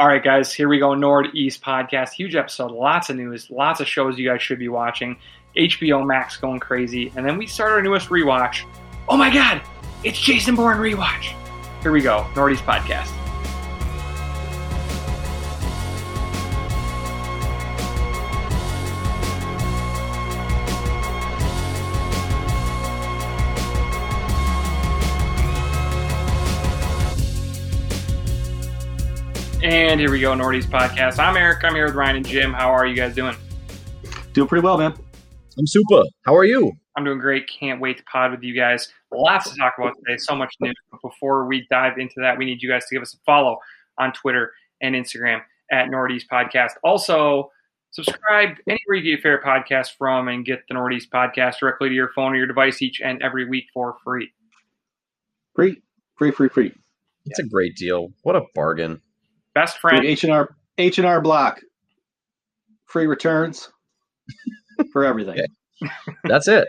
[0.00, 0.94] All right, guys, here we go.
[0.94, 5.18] Northeast podcast, huge episode, lots of news, lots of shows you guys should be watching.
[5.58, 8.64] HBO Max going crazy, and then we start our newest rewatch.
[9.10, 9.60] Oh my God,
[10.02, 11.34] it's Jason Bourne rewatch.
[11.82, 13.19] Here we go, Northeast podcast.
[29.80, 31.18] And here we go, Northeast podcast.
[31.18, 31.64] I'm Eric.
[31.64, 32.52] I'm here with Ryan and Jim.
[32.52, 33.34] How are you guys doing?
[34.34, 34.92] Doing pretty well, man.
[35.58, 36.02] I'm super.
[36.26, 36.72] How are you?
[36.96, 37.48] I'm doing great.
[37.48, 38.92] Can't wait to pod with you guys.
[39.10, 40.18] Lots to talk about today.
[40.18, 40.74] So much news.
[40.90, 43.56] But before we dive into that, we need you guys to give us a follow
[43.96, 44.52] on Twitter
[44.82, 45.40] and Instagram
[45.72, 46.72] at Northeast Podcast.
[46.84, 47.50] Also,
[47.90, 51.94] subscribe anywhere you get your favorite podcast from and get the Northeast Podcast directly to
[51.94, 54.30] your phone or your device each and every week for free.
[55.56, 55.80] Free,
[56.18, 56.74] free, free, free.
[57.24, 58.12] It's a great deal.
[58.24, 59.00] What a bargain.
[59.54, 60.04] Best friend.
[60.04, 61.60] H and R H and R Block.
[62.86, 63.70] Free returns
[64.92, 65.38] for everything.
[65.38, 65.92] Okay.
[66.24, 66.68] That's it.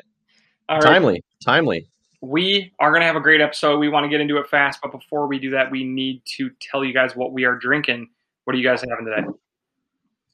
[0.69, 0.85] All right.
[0.85, 1.23] Timely.
[1.43, 1.87] Timely.
[2.21, 3.79] We are going to have a great episode.
[3.79, 6.51] We want to get into it fast, but before we do that, we need to
[6.61, 8.09] tell you guys what we are drinking.
[8.43, 9.27] What are you guys having today?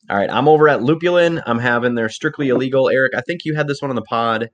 [0.10, 0.30] All right.
[0.30, 1.42] I'm over at Lupulin.
[1.46, 2.90] I'm having their strictly illegal.
[2.90, 4.50] Eric, I think you had this one on the pod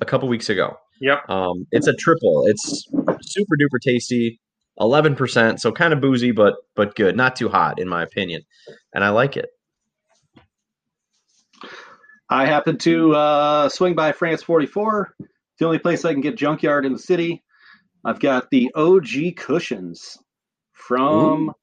[0.00, 0.76] a couple weeks ago.
[1.00, 1.28] Yep.
[1.28, 2.46] Um, it's a triple.
[2.46, 2.86] It's
[3.22, 4.40] super duper tasty.
[4.78, 7.16] 11%, so kind of boozy, but but good.
[7.16, 8.42] Not too hot, in my opinion.
[8.94, 9.50] And I like it.
[12.28, 15.14] I happen to uh, swing by France 44.
[15.58, 17.42] The only place I can get junkyard in the city.
[18.04, 20.18] I've got the OG cushions
[20.72, 21.54] from Ooh.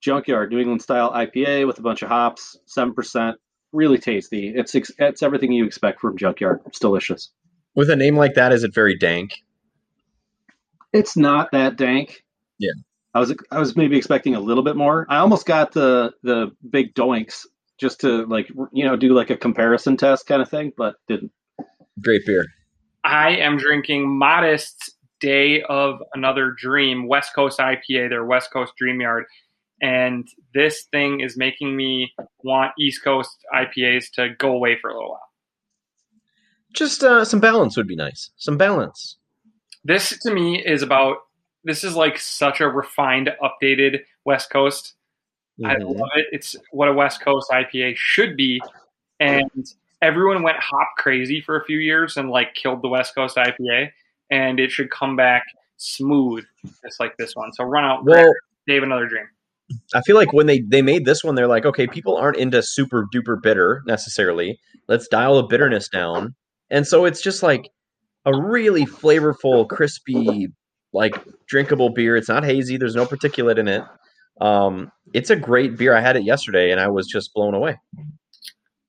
[0.00, 3.36] Junkyard, New England style IPA with a bunch of hops, seven percent.
[3.72, 4.52] Really tasty.
[4.54, 6.60] It's it's everything you expect from Junkyard.
[6.66, 7.30] It's delicious.
[7.74, 9.30] With a name like that, is it very dank?
[10.92, 12.24] It's not that dank.
[12.60, 12.72] Yeah.
[13.12, 15.04] I was I was maybe expecting a little bit more.
[15.08, 17.44] I almost got the the big doinks
[17.78, 21.32] just to like you know do like a comparison test kind of thing, but didn't.
[22.00, 22.46] Great beer.
[23.02, 29.00] I am drinking Modist Day of Another Dream, West Coast IPA, their West Coast Dream
[29.00, 29.24] Yard.
[29.82, 32.12] And this thing is making me
[32.44, 35.30] want East Coast IPAs to go away for a little while.
[36.74, 38.30] Just uh, some balance would be nice.
[38.36, 39.16] Some balance.
[39.82, 41.16] This to me is about
[41.64, 44.94] this is like such a refined, updated West Coast.
[45.64, 45.98] I Mhm.
[45.98, 46.26] love it.
[46.32, 48.60] It's what a West Coast IPA should be.
[49.18, 49.50] And
[50.00, 53.92] everyone went hop crazy for a few years and like killed the West Coast IPA.
[54.30, 55.44] And it should come back
[55.76, 56.44] smooth,
[56.84, 57.52] just like this one.
[57.52, 58.32] So run out, Well,
[58.66, 59.26] Dave, another dream.
[59.94, 62.62] I feel like when they they made this one, they're like, okay, people aren't into
[62.62, 64.58] super duper bitter necessarily.
[64.88, 66.34] Let's dial the bitterness down,
[66.70, 67.70] and so it's just like
[68.24, 70.48] a really flavorful, crispy,
[70.92, 71.14] like
[71.46, 72.16] drinkable beer.
[72.16, 72.76] It's not hazy.
[72.76, 73.82] There's no particulate in it.
[74.40, 75.94] Um, it's a great beer.
[75.94, 77.78] I had it yesterday, and I was just blown away.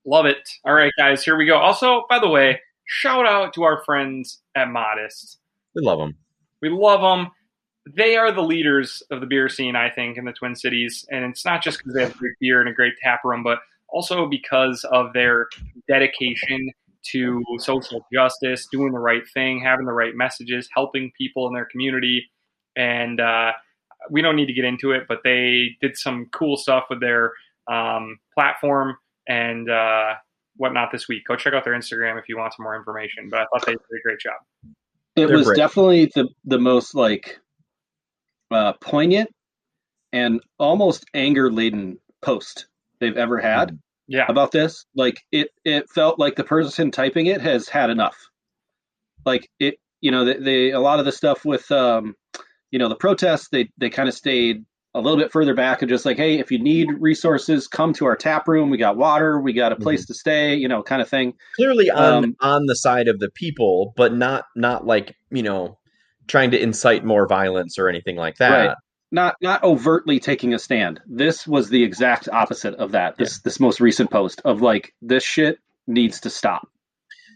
[0.06, 0.38] Love it.
[0.66, 1.58] All right, guys, here we go.
[1.58, 5.38] Also, by the way, shout out to our friends at Modist.
[5.76, 6.16] We love them.
[6.62, 7.32] We love them.
[7.96, 11.06] They are the leaders of the beer scene, I think, in the Twin Cities.
[11.12, 13.60] And it's not just because they have great beer and a great tap room, but
[13.90, 15.48] also because of their
[15.88, 16.72] dedication
[17.12, 21.66] to social justice, doing the right thing, having the right messages, helping people in their
[21.66, 22.30] community.
[22.76, 23.52] And uh,
[24.10, 27.34] we don't need to get into it, but they did some cool stuff with their
[27.72, 28.98] um, platform
[29.28, 30.14] and uh,
[30.58, 31.24] whatnot this week.
[31.28, 33.30] Go check out their Instagram if you want some more information.
[33.30, 34.36] But I thought they did a great job.
[35.16, 35.58] It They're was great.
[35.58, 37.40] definitely the the most like
[38.50, 39.30] uh, poignant
[40.14, 42.68] and almost anger laden post
[43.00, 43.78] they've ever had
[44.12, 44.26] Yeah.
[44.28, 44.86] about this.
[44.94, 48.18] Like it it felt like the person typing it has had enough.
[49.26, 52.16] Like it, you know, they, they a lot of the stuff with um,
[52.72, 55.88] you know, the protests, they they kind of stayed a little bit further back and
[55.88, 58.70] just like, hey, if you need resources, come to our tap room.
[58.70, 61.34] We got water, we got a place to stay, you know, kind of thing.
[61.56, 65.78] Clearly on Um, on the side of the people, but not not like you know
[66.28, 68.68] trying to incite more violence or anything like that.
[68.68, 68.76] Right.
[69.12, 71.00] Not not overtly taking a stand.
[71.08, 73.18] This was the exact opposite of that.
[73.18, 76.68] This this most recent post of like this shit needs to stop.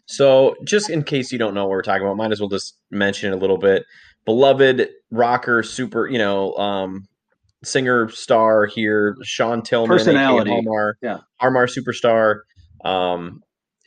[0.07, 2.77] So, just in case you don't know what we're talking about, might as well just
[2.91, 3.85] mention it a little bit.
[4.25, 7.07] Beloved rocker, super, you know, um,
[7.63, 10.51] singer star here, Sean Tillman, Personality.
[10.51, 11.19] Harmar, Yeah.
[11.38, 12.41] Harmar superstar.
[12.83, 13.41] Um,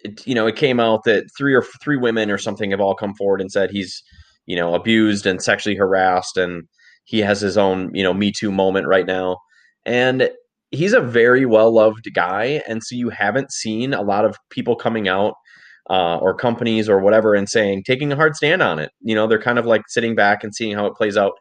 [0.05, 2.95] it, you know, it came out that three or three women or something have all
[2.95, 4.03] come forward and said he's,
[4.47, 6.67] you know, abused and sexually harassed, and
[7.09, 9.39] he has his own, you know, Me Too moment right now.
[9.87, 10.31] And
[10.71, 14.77] he's a very well loved guy, and so you haven't seen a lot of people
[14.77, 15.33] coming out
[15.89, 18.91] uh, or companies or whatever and saying taking a hard stand on it.
[19.01, 21.33] You know, they're kind of like sitting back and seeing how it plays out.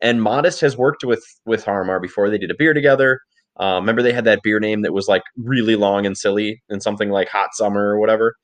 [0.00, 2.30] And Modist has worked with with Harmar before.
[2.30, 3.18] They did a beer together.
[3.60, 6.80] Uh, remember they had that beer name that was like really long and silly and
[6.80, 8.36] something like Hot Summer or whatever.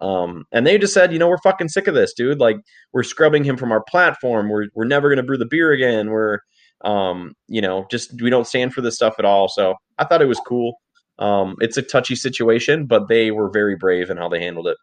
[0.00, 2.38] Um, and they just said, you know, we're fucking sick of this, dude.
[2.38, 2.56] Like
[2.92, 4.48] we're scrubbing him from our platform.
[4.48, 6.10] We're we're never gonna brew the beer again.
[6.10, 6.38] We're
[6.84, 9.48] um, you know, just we don't stand for this stuff at all.
[9.48, 10.80] So I thought it was cool.
[11.18, 14.76] Um, it's a touchy situation, but they were very brave in how they handled it.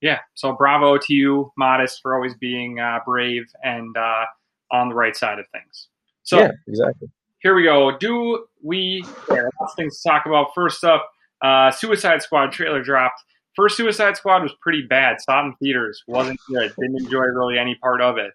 [0.00, 0.18] Yeah.
[0.34, 4.24] So bravo to you, Modist, for always being uh, brave and uh,
[4.70, 5.88] on the right side of things.
[6.22, 7.08] So yeah, exactly.
[7.40, 7.96] Here we go.
[7.98, 9.04] Do we?
[9.30, 10.48] Yeah, lots of things to talk about.
[10.54, 11.08] First up,
[11.42, 13.22] uh, Suicide Squad trailer dropped.
[13.54, 15.20] First Suicide Squad was pretty bad.
[15.20, 16.02] Saw it in theaters.
[16.06, 16.72] Wasn't good.
[16.78, 18.32] Didn't enjoy really any part of it.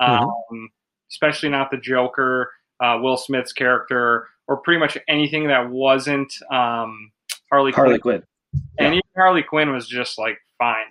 [0.00, 0.22] Mm-hmm.
[0.22, 0.64] Um, mm-hmm.
[1.10, 2.50] Especially not the Joker,
[2.82, 7.12] uh, Will Smith's character, or pretty much anything that wasn't um,
[7.50, 8.20] Harley, Harley Quinn.
[8.20, 8.62] Quinn.
[8.78, 10.86] And even Harley Quinn was just like fine.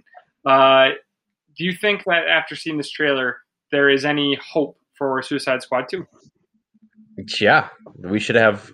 [0.45, 0.91] Uh,
[1.57, 3.37] do you think that after seeing this trailer,
[3.71, 6.05] there is any hope for Suicide Squad 2?
[7.39, 8.71] Yeah, we should have,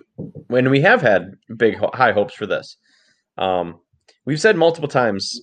[0.48, 2.76] when we have had big high hopes for this.
[3.38, 3.80] Um,
[4.26, 5.40] we've said multiple times,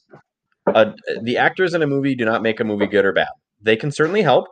[0.73, 0.91] uh,
[1.23, 3.29] the actors in a movie do not make a movie good or bad.
[3.61, 4.47] They can certainly help,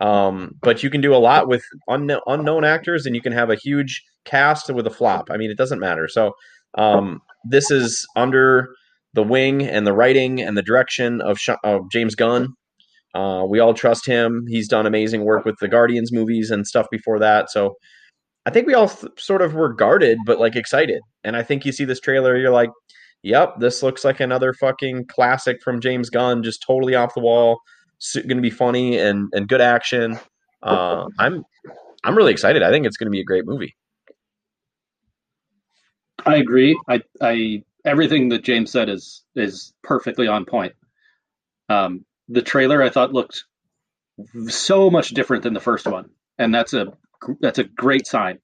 [0.00, 3.50] um, but you can do a lot with un- unknown actors, and you can have
[3.50, 5.28] a huge cast with a flop.
[5.30, 6.08] I mean, it doesn't matter.
[6.08, 6.32] So
[6.76, 8.68] um, this is under
[9.14, 12.54] the wing and the writing and the direction of, Sh- of James Gunn.
[13.14, 14.44] Uh, we all trust him.
[14.48, 17.50] He's done amazing work with the Guardians movies and stuff before that.
[17.50, 17.76] So
[18.46, 21.00] I think we all th- sort of were guarded, but like excited.
[21.22, 22.70] And I think you see this trailer, you're like,
[23.22, 27.60] yep, this looks like another fucking classic from James Gunn, just totally off the wall.
[28.14, 30.18] Going to be funny and, and good action.
[30.62, 31.44] Uh, I'm
[32.02, 32.62] I'm really excited.
[32.62, 33.74] I think it's going to be a great movie.
[36.26, 36.78] I agree.
[36.88, 40.74] I I everything that James said is is perfectly on point.
[41.68, 43.44] Um, the trailer I thought looked
[44.48, 46.92] so much different than the first one, and that's a
[47.40, 48.38] that's a great sign.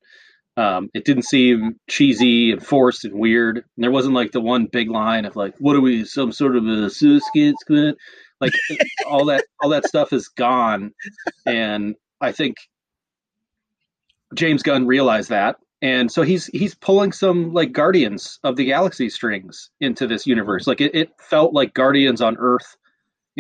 [0.57, 3.57] Um, it didn't seem cheesy and forced and weird.
[3.57, 6.05] And there wasn't like the one big line of like, "What are we?
[6.05, 7.95] Some sort of a suicide squad?"
[8.41, 8.53] Like
[9.09, 10.93] all that all that stuff is gone,
[11.47, 12.57] and I think
[14.35, 19.09] James Gunn realized that and so he's he's pulling some like guardians of the galaxy
[19.09, 22.77] strings into this universe like it, it felt like guardians on earth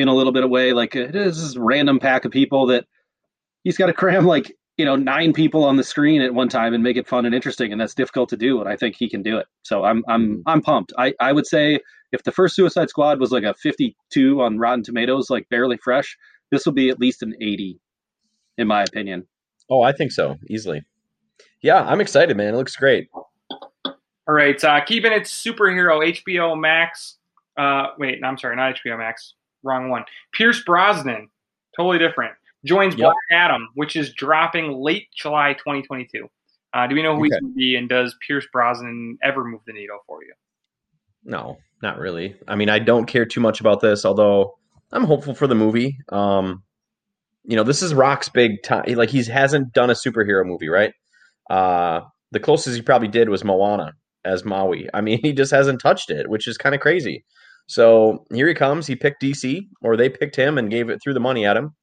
[0.00, 2.85] in a little bit of way like it is this random pack of people that
[3.64, 6.75] he's got to cram like you know nine people on the screen at one time
[6.75, 9.08] and make it fun and interesting and that's difficult to do and i think he
[9.08, 10.41] can do it so i'm i'm mm-hmm.
[10.47, 11.79] i'm pumped i i would say
[12.12, 16.17] if the first suicide squad was like a 52 on rotten tomatoes like barely fresh
[16.50, 17.79] this will be at least an 80
[18.58, 19.26] in my opinion
[19.69, 20.82] oh i think so easily
[21.62, 22.55] yeah, I'm excited, man.
[22.55, 23.08] It looks great.
[23.12, 27.19] All right, uh, keeping it superhero HBO Max.
[27.56, 29.35] Uh, wait, I'm sorry, not HBO Max.
[29.62, 30.04] Wrong one.
[30.32, 31.28] Pierce Brosnan,
[31.76, 32.32] totally different.
[32.64, 33.06] Joins yep.
[33.06, 36.28] Black Adam, which is dropping late July 2022.
[36.72, 37.26] Uh, do we know who okay.
[37.26, 40.32] he's going to be, and does Pierce Brosnan ever move the needle for you?
[41.24, 42.36] No, not really.
[42.46, 44.58] I mean, I don't care too much about this, although
[44.92, 45.98] I'm hopeful for the movie.
[46.10, 46.62] Um,
[47.44, 48.84] you know, this is Rock's big time.
[48.94, 50.92] Like he hasn't done a superhero movie, right?
[51.48, 53.92] Uh, the closest he probably did was Moana
[54.24, 54.88] as Maui.
[54.94, 57.24] I mean, he just hasn't touched it, which is kind of crazy.
[57.66, 58.86] So here he comes.
[58.86, 61.74] He picked DC, or they picked him and gave it through the money at him.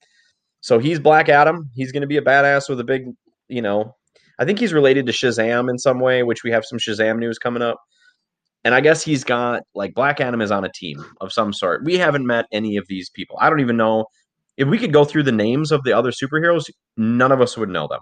[0.62, 1.70] So he's Black Adam.
[1.76, 3.06] He's going to be a badass with a big,
[3.48, 3.96] you know,
[4.40, 7.40] I think he's related to Shazam in some way, which we have some Shazam news
[7.40, 7.78] coming up.
[8.64, 11.86] And I guess he's got like Black Adam is on a team of some sort.
[11.86, 13.38] We haven't met any of these people.
[13.40, 14.06] I don't even know
[14.58, 16.66] if we could go through the names of the other superheroes,
[16.98, 18.02] none of us would know them.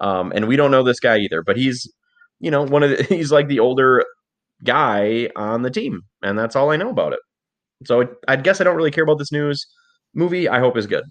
[0.00, 1.92] Um, and we don't know this guy either, but he's,
[2.38, 4.04] you know, one of the, he's like the older
[4.64, 7.20] guy on the team, and that's all I know about it.
[7.84, 9.66] So it, I guess I don't really care about this news.
[10.14, 11.04] Movie, I hope is good.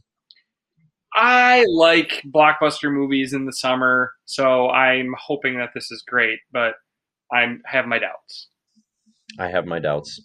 [1.15, 6.75] I like blockbuster movies in the summer, so I'm hoping that this is great, but
[7.31, 8.47] I have my doubts.
[9.39, 10.21] I have my doubts.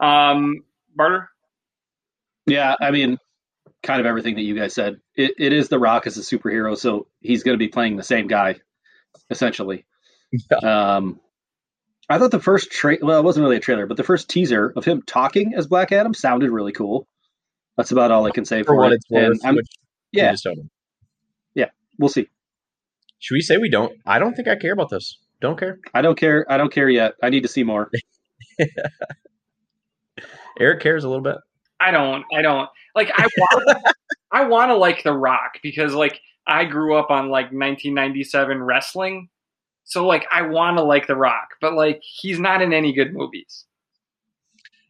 [0.00, 1.28] Um, Barter?
[2.46, 3.18] Yeah, I mean,
[3.82, 4.96] kind of everything that you guys said.
[5.16, 8.02] It, it is The Rock as a superhero, so he's going to be playing the
[8.02, 8.56] same guy,
[9.30, 9.86] essentially.
[10.50, 10.96] Yeah.
[10.96, 11.20] Um,
[12.08, 14.72] I thought the first tra- well, it wasn't really a trailer, but the first teaser
[14.76, 17.06] of him talking as Black Adam sounded really cool.
[17.76, 19.00] That's about all I can say for, for what it.
[19.10, 19.66] it's worth.
[20.12, 20.34] yeah,
[21.54, 21.66] yeah,
[21.98, 22.28] we'll see.
[23.18, 23.92] Should we say we don't?
[24.06, 25.18] I don't think I care about this.
[25.40, 25.78] Don't care.
[25.92, 26.46] I don't care.
[26.50, 27.14] I don't care yet.
[27.22, 27.90] I need to see more.
[30.58, 31.36] Eric cares a little bit.
[31.80, 32.24] I don't.
[32.34, 32.68] I don't.
[32.94, 33.78] Like I want,
[34.32, 39.28] I want to like The Rock because like I grew up on like 1997 wrestling,
[39.86, 43.14] so like I want to like The Rock, but like he's not in any good
[43.14, 43.64] movies.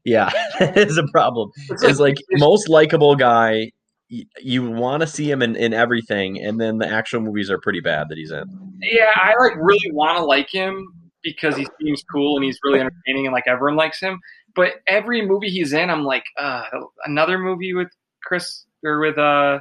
[0.04, 1.50] Yeah, it's a problem.
[1.68, 3.72] It's, like, most likable guy
[4.08, 7.80] you want to see him in, in everything, and then the actual movies are pretty
[7.80, 8.44] bad that he's in.
[8.80, 10.86] Yeah, I like really want to like him
[11.22, 14.20] because he seems cool and he's really entertaining and like everyone likes him.
[14.54, 16.62] But every movie he's in, I'm like, uh,
[17.04, 17.88] another movie with
[18.22, 19.58] Chris or with uh,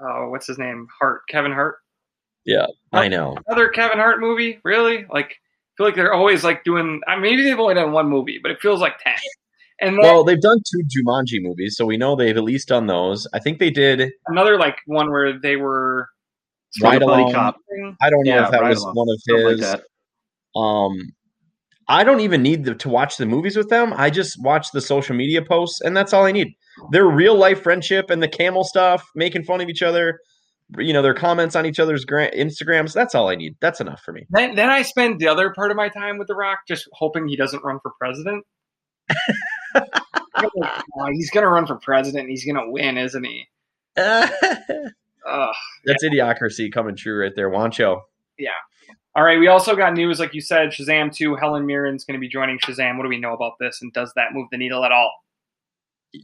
[0.00, 0.88] oh, what's his name?
[0.98, 1.76] Hart, Kevin Hart.
[2.92, 3.36] I know.
[3.46, 5.06] Another Kevin Hart movie, really?
[5.10, 7.00] Like, I feel like they're always like doing.
[7.08, 9.14] I mean, maybe they've only done one movie, but it feels like ten.
[9.80, 12.86] And then Well, they've done two Jumanji movies, so we know they've at least done
[12.86, 13.26] those.
[13.34, 14.12] I think they did.
[14.28, 16.08] another like one where they were.
[16.82, 17.32] Ride Along.
[17.32, 17.56] Cop,
[18.00, 19.60] I don't know Yeah, if that was Along, one of something like his.
[19.60, 20.58] that.
[20.58, 21.12] Um,
[21.88, 23.92] I don't even need the, to watch the movies with them.
[23.96, 26.48] I just watch the social media posts, and that's all I need.
[26.90, 30.18] Their real life friendship and the camel stuff, making fun of each other,
[30.78, 32.92] you know, their comments on each other's gra- Instagrams.
[32.92, 33.56] That's all I need.
[33.60, 34.26] That's enough for me.
[34.30, 37.28] Then, then I spend the other part of my time with The Rock just hoping
[37.28, 38.44] he doesn't run for president.
[39.76, 42.28] "Oh, he's gonna run for president.
[42.28, 43.48] He's gonna win, isn't he?
[43.96, 44.32] that's
[45.26, 45.54] Ugh.
[45.86, 47.50] idiocracy coming true right there.
[47.50, 48.00] Wancho.
[48.38, 48.50] Yeah.
[49.16, 49.38] All right.
[49.38, 51.36] We also got news, like you said, Shazam 2.
[51.36, 52.96] Helen Mirren's going to be joining Shazam.
[52.96, 53.78] What do we know about this?
[53.80, 55.12] And does that move the needle at all?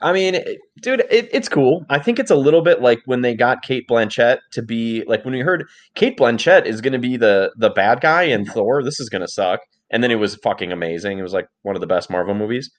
[0.03, 1.85] I mean, it- dude, it, it's cool.
[1.91, 5.25] I think it's a little bit like when they got Cate Blanchett to be like
[5.25, 8.83] when we heard Cate Blanchett is going to be the the bad guy in Thor.
[8.83, 11.19] This is going to suck, and then it was fucking amazing.
[11.19, 12.71] It was like one of the best Marvel movies.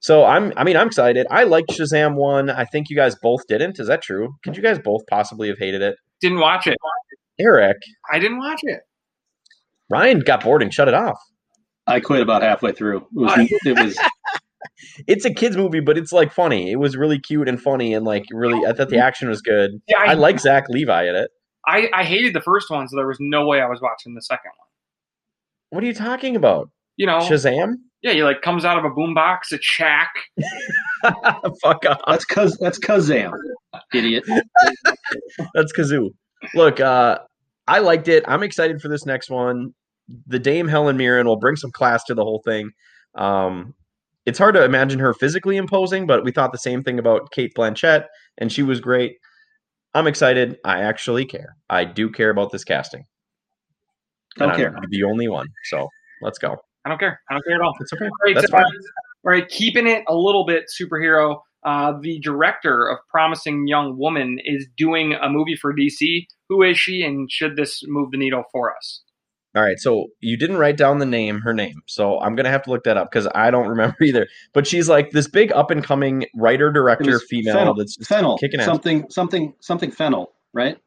[0.00, 1.26] So I'm, I mean, I'm excited.
[1.30, 2.50] I liked Shazam one.
[2.50, 3.80] I think you guys both didn't.
[3.80, 4.34] Is that true?
[4.44, 5.96] Could you guys both possibly have hated it?
[6.20, 6.76] Didn't watch it.
[7.38, 7.78] Eric,
[8.12, 8.80] I didn't watch it.
[9.88, 11.18] Ryan got bored and shut it off.
[11.86, 12.98] I quit about halfway through.
[12.98, 13.98] It was, it was
[15.06, 16.70] It's a kids movie, but it's like funny.
[16.70, 19.80] It was really cute and funny, and like really, I thought the action was good.
[19.88, 21.30] Yeah, I I, like Zach Levi in it.
[21.66, 24.22] I, I hated the first one, so there was no way I was watching the
[24.22, 24.66] second one.
[25.70, 26.70] What are you talking about?
[26.96, 27.74] You know, Shazam?
[28.02, 30.08] yeah, he like comes out of a boombox a Shaq.
[31.62, 32.00] Fuck off.
[32.06, 33.32] that's cuz that's Kazam,
[33.94, 34.24] idiot.
[35.54, 36.10] That's Kazoo.
[36.54, 37.18] Look, uh,
[37.66, 38.24] I liked it.
[38.26, 39.74] I'm excited for this next one.
[40.26, 42.70] The Dame Helen Mirren will bring some class to the whole thing.
[43.14, 43.74] Um,
[44.26, 47.52] it's hard to imagine her physically imposing, but we thought the same thing about Cate
[47.56, 48.04] Blanchett,
[48.38, 49.16] and she was great.
[49.94, 50.58] I'm excited.
[50.64, 51.56] I actually care.
[51.68, 53.04] I do care about this casting.
[54.36, 54.76] Don't And care.
[54.76, 55.46] I'm the only one.
[55.64, 55.88] So
[56.22, 56.56] let's go.
[56.84, 57.20] I don't care.
[57.28, 57.74] I don't care at all.
[57.80, 58.08] It's okay.
[58.24, 58.64] Right, That's uh, fine.
[58.64, 58.70] all
[59.24, 61.40] right, keeping it a little bit superhero.
[61.64, 66.26] Uh, the director of Promising Young Woman is doing a movie for DC.
[66.48, 69.02] Who is she, and should this move the needle for us?
[69.54, 71.82] All right, so you didn't write down the name, her name.
[71.86, 74.28] So I'm gonna have to look that up because I don't remember either.
[74.52, 77.74] But she's like this big up and coming writer director female Fennell.
[77.74, 78.38] that's just Fennell.
[78.38, 78.66] kicking ass.
[78.66, 80.78] Something something something Fennell, right?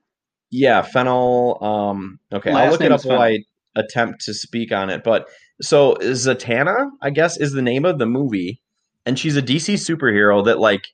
[0.50, 1.62] Yeah, Fennell.
[1.62, 3.39] Um, okay, I'll look it up while I
[3.75, 5.03] attempt to speak on it.
[5.03, 5.27] But
[5.62, 8.62] so Zatanna, I guess, is the name of the movie,
[9.05, 10.88] and she's a DC superhero that like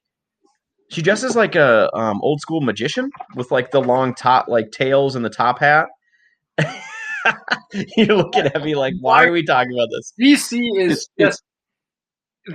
[0.89, 5.15] she dresses like a um, old school magician with like the long top like tails
[5.15, 5.87] and the top hat.
[7.97, 10.13] You're looking at me like, why are we talking about this?
[10.19, 11.43] DC is It's- it's- just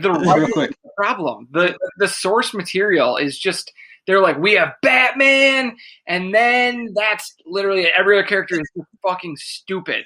[0.02, 0.75] the Real quick.
[0.97, 1.49] problem.
[1.52, 3.73] the The source material is just
[4.06, 9.37] they're like we have Batman, and then that's literally every other character is just fucking
[9.37, 10.04] stupid.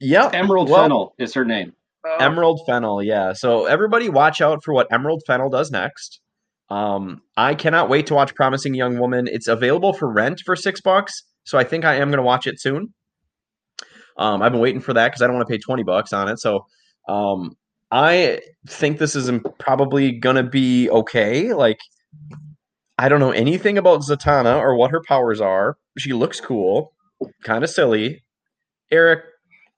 [0.00, 1.72] Yep, Emerald Well, Fennell is her name.
[2.06, 3.32] Uh, Emerald Fennell, yeah.
[3.32, 6.20] So everybody watch out for what Emerald Fennell does next.
[6.68, 9.26] Um, I cannot wait to watch Promising Young Woman.
[9.26, 12.46] It's available for rent for six bucks, so I think I am going to watch
[12.46, 12.92] it soon.
[14.18, 16.28] Um, I've been waiting for that because I don't want to pay twenty bucks on
[16.28, 16.38] it.
[16.38, 16.66] So,
[17.08, 17.56] um,
[17.90, 21.52] I think this is probably going to be okay.
[21.52, 21.78] Like,
[22.98, 25.76] I don't know anything about Zatanna or what her powers are.
[25.98, 26.92] She looks cool,
[27.44, 28.22] kind of silly.
[28.90, 29.24] Eric,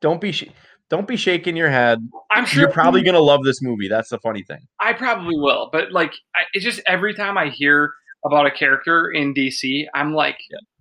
[0.00, 0.50] don't be sh-
[0.90, 1.99] don't be shaking your head.
[2.30, 3.88] I'm sure You're probably gonna love this movie.
[3.88, 4.61] That's the funny thing.
[4.80, 7.92] I probably will, but like, I, it's just every time I hear
[8.25, 10.38] about a character in DC, I'm like,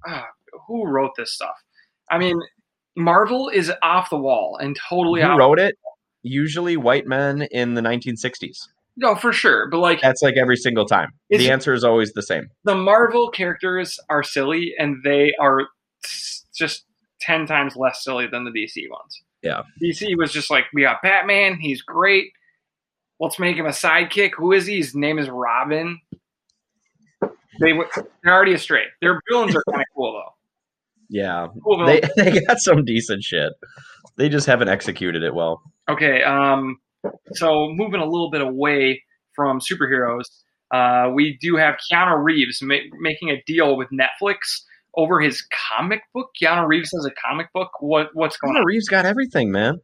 [0.08, 0.26] ah,
[0.68, 1.56] who wrote this stuff?
[2.10, 2.40] I mean,
[2.98, 5.78] Marvel is off the wall and totally Who wrote it?
[6.24, 8.58] Usually white men in the 1960s.
[8.98, 11.12] No, for sure, but like That's like every single time.
[11.30, 12.50] The answer is always the same.
[12.64, 15.68] the Marvel characters are silly, and they are
[16.56, 16.86] just
[17.22, 19.22] ten times less silly than the DC ones.
[19.44, 19.62] Yeah.
[19.84, 22.32] DC was just like, we got Batman, he's great.
[23.20, 24.32] Let's make him a sidekick.
[24.36, 24.78] Who is he?
[24.78, 26.00] His name is Robin.
[27.60, 27.88] They were,
[28.24, 28.84] they're already astray.
[29.02, 30.34] Their villains are kind of cool though.
[31.10, 31.48] Yeah,
[31.86, 33.54] they they got some decent shit.
[34.18, 35.62] They just haven't executed it well.
[35.90, 36.78] Okay, um,
[37.34, 39.04] so moving a little bit away
[39.36, 40.26] from superheroes,
[40.72, 44.64] uh, we do have Keanu Reeves ma- making a deal with Netflix
[44.96, 46.30] over his comic book.
[46.42, 47.70] Keanu Reeves has a comic book.
[47.80, 48.66] What what's going Keanu on?
[48.66, 49.80] Reeves got everything, man.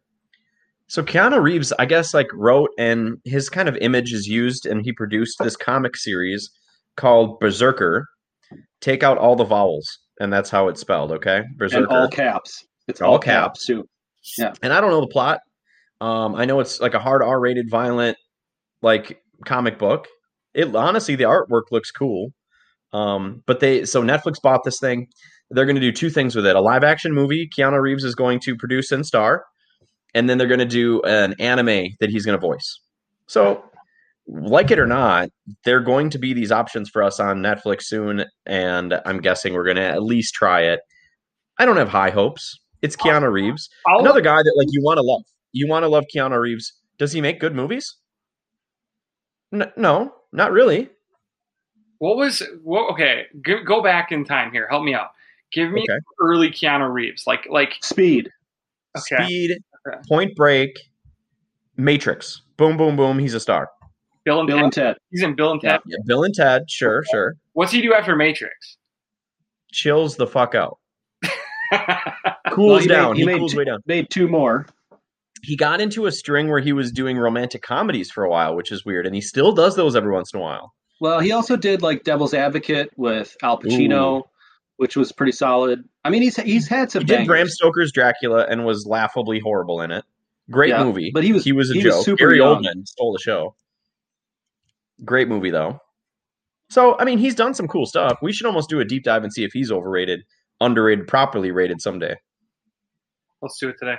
[0.87, 4.83] So Keanu Reeves, I guess, like wrote and his kind of image is used, and
[4.83, 6.49] he produced this comic series
[6.97, 8.07] called Berserker.
[8.81, 11.11] Take out all the vowels, and that's how it's spelled.
[11.11, 11.83] Okay, Berserker.
[11.83, 12.63] And all caps.
[12.87, 13.65] It's All all, caps.
[13.65, 13.65] caps.
[13.65, 13.87] too.
[14.61, 15.39] and I don't know the plot.
[16.01, 18.17] Um, I know it's like a hard R-rated, violent,
[18.81, 20.07] like comic book.
[20.53, 22.29] It honestly, the artwork looks cool.
[22.91, 25.07] Um, but they so Netflix bought this thing.
[25.49, 28.39] They're going to do two things with it: a live-action movie Keanu Reeves is going
[28.41, 29.45] to produce and star,
[30.13, 32.79] and then they're going to do an anime that he's going to voice.
[33.27, 33.63] So,
[34.27, 35.29] like it or not,
[35.65, 39.63] they're going to be these options for us on Netflix soon, and I'm guessing we're
[39.65, 40.79] going to at least try it.
[41.59, 42.59] I don't have high hopes.
[42.81, 45.23] It's Keanu Reeves I'll, another guy that like you want to love.
[45.51, 46.73] You want to love Keanu Reeves.
[46.97, 47.95] Does he make good movies?
[49.53, 50.89] N- no, not really.
[51.99, 52.91] what was what?
[52.93, 54.67] Okay, go, go back in time here.
[54.69, 55.09] Help me out.
[55.53, 55.99] Give me Okay.
[56.19, 58.29] early Keanu Reeves, like like Speed.
[58.97, 59.23] Okay.
[59.23, 59.97] Speed, Okay.
[60.09, 60.77] Point Break,
[61.77, 62.41] Matrix.
[62.57, 63.19] Boom, boom, boom.
[63.19, 63.69] He's a star.
[64.25, 64.63] Bill and Bill Ted.
[64.63, 64.95] and Ted.
[65.11, 65.79] He's in Bill and Ted.
[65.85, 66.63] Yeah, Bill and Ted.
[66.69, 67.35] Sure, sure.
[67.53, 68.77] What's he do after Matrix?
[69.71, 70.77] Chills the fuck out.
[71.71, 73.15] Well, Cools he made- down.
[73.15, 73.79] he he made cools two- way down.
[73.87, 74.67] Made two more.
[75.41, 78.71] He got into a string where he was doing romantic comedies for a while, which
[78.71, 80.71] is weird, and he still does those every once in a while.
[81.01, 84.23] Well, he also did like Devil's Advocate with Al Pacino,
[84.77, 85.83] which was pretty solid.
[86.05, 87.01] I mean, he's he's had some.
[87.01, 87.27] He did bangers.
[87.27, 90.05] Bram Stoker's Dracula and was laughably horrible in it.
[90.51, 92.05] Great Yeah, movie, but he was- he was a he was joke.
[92.05, 92.61] super Gary young.
[92.63, 93.55] Oldman stole the show.
[95.05, 95.79] Great movie though.
[96.69, 98.17] So I mean, he's done some cool stuff.
[98.21, 100.21] We should almost do a deep dive and see if he's overrated,
[100.61, 102.15] underrated, properly rated someday.
[103.41, 103.95] Let's do it today.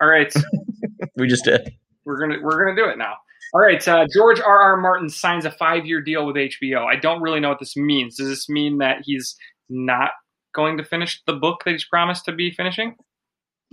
[0.00, 0.32] All right,
[1.16, 1.72] We just did.
[2.04, 3.14] we're gonna we're gonna do it now.
[3.54, 4.58] All right, uh, George R.
[4.60, 4.76] R.
[4.76, 6.84] Martin signs a five year deal with HBO.
[6.84, 8.16] I don't really know what this means.
[8.16, 9.36] Does this mean that he's
[9.70, 10.10] not
[10.54, 12.94] going to finish the book that he's promised to be finishing?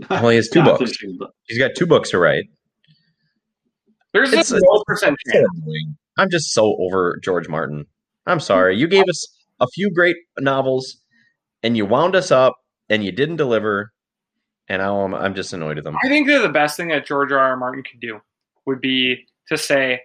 [0.10, 0.80] Well, he has two books.
[0.80, 2.46] finishing, He's got two books to write.
[4.14, 5.48] There's It's- a no percent chance.
[6.18, 7.86] I'm just so over George Martin.
[8.26, 8.78] I'm sorry.
[8.78, 9.28] You gave us
[9.60, 10.98] a few great novels,
[11.62, 12.56] and you wound us up,
[12.90, 13.92] and you didn't deliver.
[14.70, 15.98] And now I'm, I'm just annoyed at them.
[16.04, 17.40] I think that the best thing that George R.
[17.40, 17.58] R.
[17.58, 18.22] Martin could do
[18.66, 20.02] would be to say,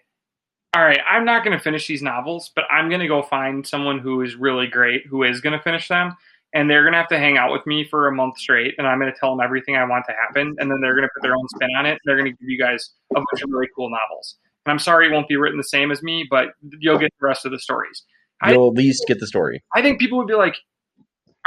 [0.74, 3.66] "All right, I'm not going to finish these novels, but I'm going to go find
[3.66, 6.16] someone who is really great who is going to finish them,
[6.54, 8.86] and they're going to have to hang out with me for a month straight, and
[8.86, 11.10] I'm going to tell them everything I want to happen, and then they're going to
[11.14, 11.98] put their own spin on it.
[12.04, 14.36] They're going to give you guys a bunch of really cool novels.
[14.68, 17.26] And I'm sorry it won't be written the same as me, but you'll get the
[17.26, 18.02] rest of the stories.
[18.42, 19.62] I- You'll at least get the story.
[19.74, 20.56] I think people would be like,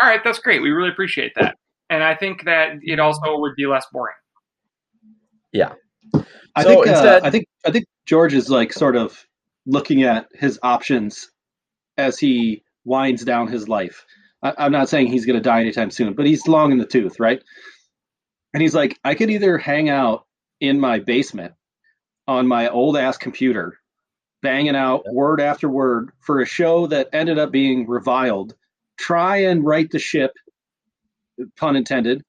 [0.01, 0.60] "All right, that's great.
[0.63, 1.55] We really appreciate that."
[1.91, 4.15] And I think that it also would be less boring.
[5.51, 5.73] Yeah.
[6.55, 9.23] I So think instead- uh, I think I think George is like sort of
[9.67, 11.29] looking at his options
[11.99, 14.03] as he winds down his life.
[14.41, 16.88] I, I'm not saying he's going to die anytime soon, but he's long in the
[16.88, 17.39] tooth, right?
[18.55, 20.25] And he's like, I could either hang out
[20.60, 21.53] in my basement
[22.27, 23.79] on my old ass computer,
[24.41, 28.55] banging out word after word for a show that ended up being reviled,
[28.97, 30.34] try and right the ship,
[31.57, 32.23] pun intended,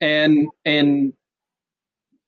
[0.00, 1.12] and and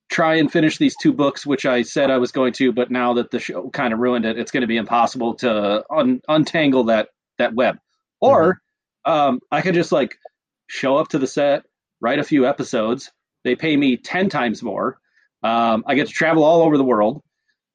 [0.08, 3.14] try and finish these two books, which I said I was going to, but now
[3.14, 6.84] that the show kind of ruined it, it's going to be impossible to un- untangle
[6.84, 7.78] that that web.
[8.20, 8.60] Or
[9.04, 10.18] um, I could just like
[10.68, 11.64] show up to the set,
[12.00, 13.10] write a few episodes.
[13.44, 14.98] They pay me ten times more.
[15.46, 17.22] Um, I get to travel all over the world.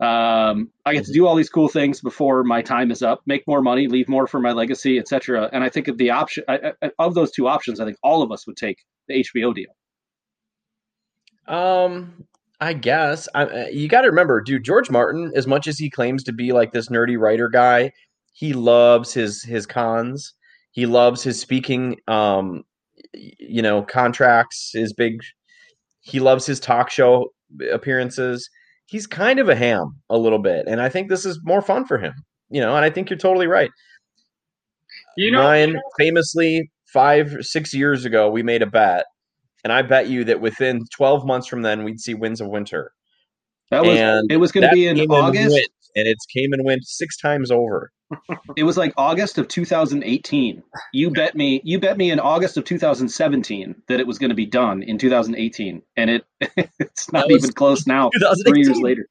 [0.01, 3.47] Um, I get to do all these cool things before my time is up, make
[3.47, 5.49] more money, leave more for my legacy, etc.
[5.53, 8.21] And I think of the option I, I, of those two options, I think all
[8.21, 9.73] of us would take the HBO deal.
[11.47, 12.25] Um,
[12.59, 14.65] I guess I, uh, you got to remember, dude.
[14.65, 17.93] George Martin, as much as he claims to be like this nerdy writer guy,
[18.33, 20.33] he loves his his cons.
[20.71, 21.97] He loves his speaking.
[22.07, 22.63] Um,
[23.13, 24.71] you know, contracts.
[24.73, 25.21] His big.
[26.01, 27.31] He loves his talk show
[27.71, 28.49] appearances.
[28.85, 31.85] He's kind of a ham a little bit, and I think this is more fun
[31.85, 32.13] for him.
[32.49, 33.69] You know, and I think you're totally right.
[35.15, 39.05] You know, Ryan, famously, five, six years ago, we made a bet,
[39.63, 42.91] and I bet you that within 12 months from then, we'd see Winds of Winter.
[43.69, 45.69] That was And it was going to be in came and August.
[45.95, 47.91] Went, and it's came and went six times over.
[48.57, 50.63] It was like August of 2018.
[50.93, 51.61] You bet me.
[51.63, 54.97] You bet me in August of 2017 that it was going to be done in
[54.97, 56.25] 2018, and it
[56.79, 58.09] it's not even close now.
[58.45, 59.07] Three years later.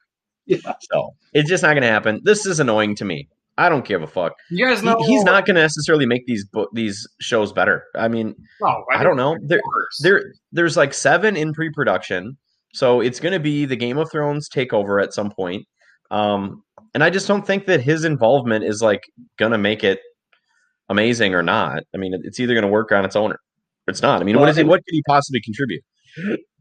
[0.46, 0.58] Yeah.
[0.92, 2.20] So it's just not going to happen.
[2.24, 3.28] This is annoying to me.
[3.56, 4.32] I don't give a fuck.
[4.50, 7.84] you guys He- know he's not going to necessarily make these book these shows better.
[7.94, 9.36] I mean, No, I don't know.
[9.46, 9.60] There,
[10.02, 12.36] there, there's like seven in pre-production,
[12.74, 15.66] so it's going to be the Game of Thrones takeover at some point.
[16.10, 16.62] Um,
[16.94, 19.02] and I just don't think that his involvement is like
[19.38, 20.00] going to make it
[20.88, 21.82] amazing or not.
[21.94, 23.40] I mean, it's either going to work on its own or
[23.86, 24.20] it's not.
[24.20, 24.62] I mean, Well, what is it?
[24.62, 25.82] and- What could he possibly contribute?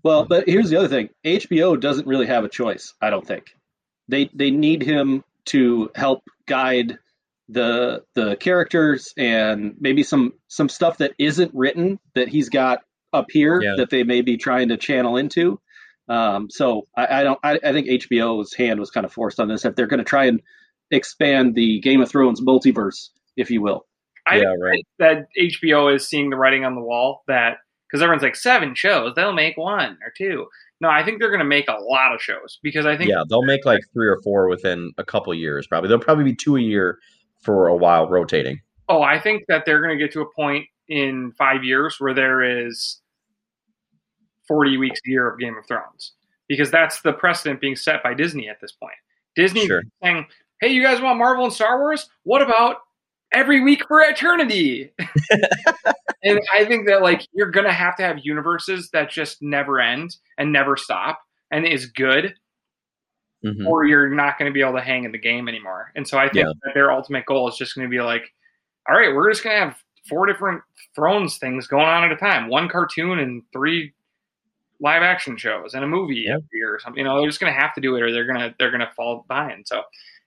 [0.04, 2.94] Well, but here's the other thing: HBO doesn't really have a choice.
[3.02, 3.46] I don't think
[4.08, 6.98] they they need him to help guide
[7.50, 12.80] the the characters and maybe some some stuff that isn't written that he's got
[13.12, 13.74] up here Yeah.
[13.78, 15.60] that they may be trying to channel into.
[16.10, 17.40] Um, so I, I don't.
[17.44, 19.64] I, I think HBO's hand was kind of forced on this.
[19.64, 20.42] If they're going to try and
[20.92, 23.86] expand the Game of Thrones multiverse, if you will.
[24.28, 24.86] I yeah, right.
[25.00, 29.14] that HBO is seeing the writing on the wall that because everyone's like seven shows,
[29.16, 30.46] they'll make one or two.
[30.82, 33.24] No, I think they're going to make a lot of shows because I think Yeah,
[33.30, 35.68] they'll make like three or four within a couple years.
[35.68, 37.00] Probably there'll probably be two a year
[37.42, 38.60] for a while, rotating.
[38.88, 42.14] oh, I think that they're going to get to a point in five years where
[42.14, 43.02] there is
[44.50, 46.16] forty weeks a year of Game of Thrones
[46.50, 48.98] because that's the precedent being set by Disney at this point.
[49.36, 49.84] Disney Sure.
[50.04, 50.26] saying,
[50.60, 52.10] "Hey, you guys want Marvel and Star Wars?
[52.24, 52.82] What about
[53.32, 54.92] every week for eternity?"
[56.24, 60.18] and I think that like you're gonna have to have universes that just never end
[60.38, 62.36] and never stop and is good,
[63.46, 63.66] Mhm.
[63.68, 65.92] or you're not going to be able to hang in the game anymore.
[65.96, 66.52] And so I think Yeah.
[66.64, 68.32] that their ultimate goal is just going to be like,
[68.88, 70.62] all right, we're just going to have four different
[70.94, 73.94] Thrones things going on at a time, one cartoon and three
[74.82, 76.34] live action shows and a movie Yeah.
[76.36, 77.00] every year or something.
[77.00, 78.92] You know, they're just going to have to do it, or they're gonna they're gonna
[78.96, 79.68] fall behind.
[79.68, 79.84] So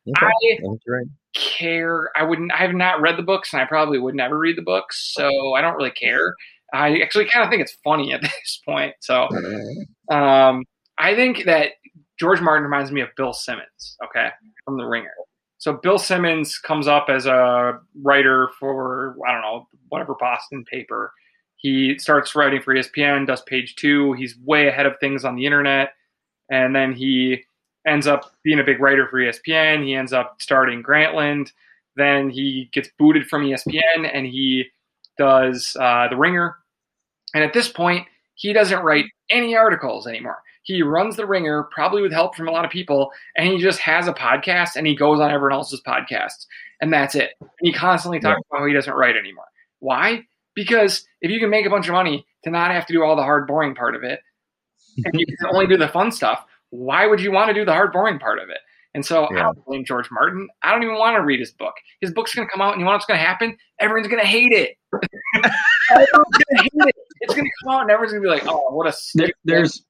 [0.08, 0.26] Okay.
[0.60, 1.06] I right.
[1.34, 2.10] care.
[2.16, 2.52] I wouldn't.
[2.52, 5.54] I have not read the books, and I probably would never read the books, so
[5.54, 6.34] I don't really care.
[6.74, 8.94] I actually kind of think it's funny at this point.
[9.00, 9.28] So,
[10.10, 10.64] um,
[10.98, 11.72] I think that
[12.18, 13.96] George Martin reminds me of Bill Simmons.
[14.04, 14.30] Okay,
[14.64, 15.12] from The Ringer.
[15.58, 21.12] So Bill Simmons comes up as a writer for I don't know whatever Boston paper.
[21.62, 24.12] He starts writing for ESPN, does page two.
[24.14, 25.94] He's way ahead of things on the internet,
[26.50, 27.44] and then he
[27.86, 29.84] ends up being a big writer for ESPN.
[29.84, 31.52] He ends up starting Grantland.
[31.96, 34.66] Then he gets booted from ESPN and he
[35.18, 36.56] does uh, The Ringer.
[37.34, 40.42] And at this point, he doesn't write any articles anymore.
[40.62, 43.80] He runs The Ringer, probably with help from a lot of people, and he just
[43.80, 46.46] has a podcast and he goes on everyone else's podcasts.
[46.80, 47.32] And that's it.
[47.40, 49.44] And he constantly talks about how he doesn't write anymore.
[49.80, 50.24] Why?
[50.54, 53.16] Because if you can make a bunch of money to not have to do all
[53.16, 54.20] the hard, boring part of it,
[55.04, 57.72] and you can only do the fun stuff, why would you want to do the
[57.72, 58.58] hard, boring part of it?
[58.94, 60.48] And so I don't blame George Martin.
[60.62, 61.74] I don't even want to read his book.
[62.00, 63.56] His book's going to come out, and you know what's going to happen?
[63.80, 64.76] Everyone's going to hate it.
[65.90, 66.94] everyone's going to hate it.
[67.22, 69.30] It's going to come out, and everyone's going to be like, "Oh, what a There,
[69.44, 69.82] there's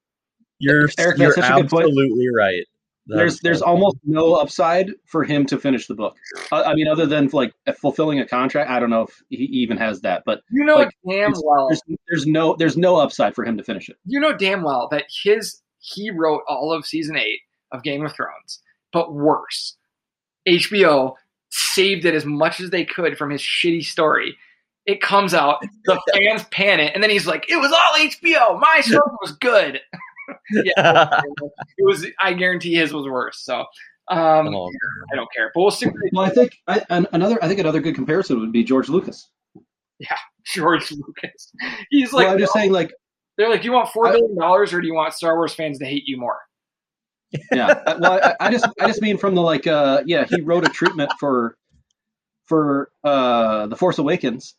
[0.59, 1.85] You're Eric, you're such a good point.
[1.87, 2.65] absolutely right.
[3.07, 6.15] There's there's almost no upside for him to finish the book.
[6.51, 9.77] I, I mean, other than like fulfilling a contract, I don't know if he even
[9.77, 11.67] has that, but You know Like, damn well.
[11.67, 13.97] there's there's no there's no upside for him to finish it.
[14.05, 18.13] You know damn well that his he wrote all of season eight of Game of
[18.15, 18.61] Thrones,
[18.91, 19.75] but worse.
[20.47, 21.13] HBO
[21.49, 24.37] saved it as much as they could from his shitty story.
[24.85, 28.59] It comes out, the fans pan it, and then he's like, "It was all HBO.
[28.59, 29.79] My story was good."
[30.51, 31.21] yeah,
[31.77, 32.05] it was.
[32.19, 33.39] I guarantee his was worse.
[33.43, 33.65] So
[34.09, 34.69] um, Oh,
[35.11, 35.51] I don't care.
[35.53, 35.87] But we'll see.
[36.11, 39.29] Well, I think I, an, another I think another good comparison would be George Lucas.
[39.99, 41.51] Yeah, George Lucas.
[41.89, 42.93] He's like, well, I'm just saying, like,
[43.37, 45.79] they're like, "Do you want four billion dollars, or do you want Star Wars fans
[45.79, 46.39] to hate you more?"
[47.51, 47.81] yeah.
[47.87, 50.65] I- well, I, I just I just mean from the like, uh, yeah, he wrote
[50.65, 51.57] a treatment for
[52.45, 54.55] for uh, the Force Awakens,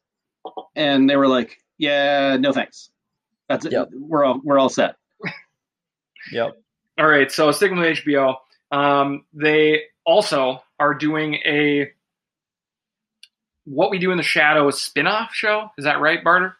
[0.74, 2.90] and they were like, yeah, no thanks.
[3.48, 3.72] That's it.
[3.72, 3.90] Yep.
[3.92, 4.96] We're all we're all set.
[6.32, 6.56] Yep.
[6.98, 8.36] All right, so sticking with HBO,
[8.70, 11.90] um, they also are doing a
[13.64, 15.70] What We Do in the Shadows spin-off show.
[15.76, 16.56] Is that right, Barter?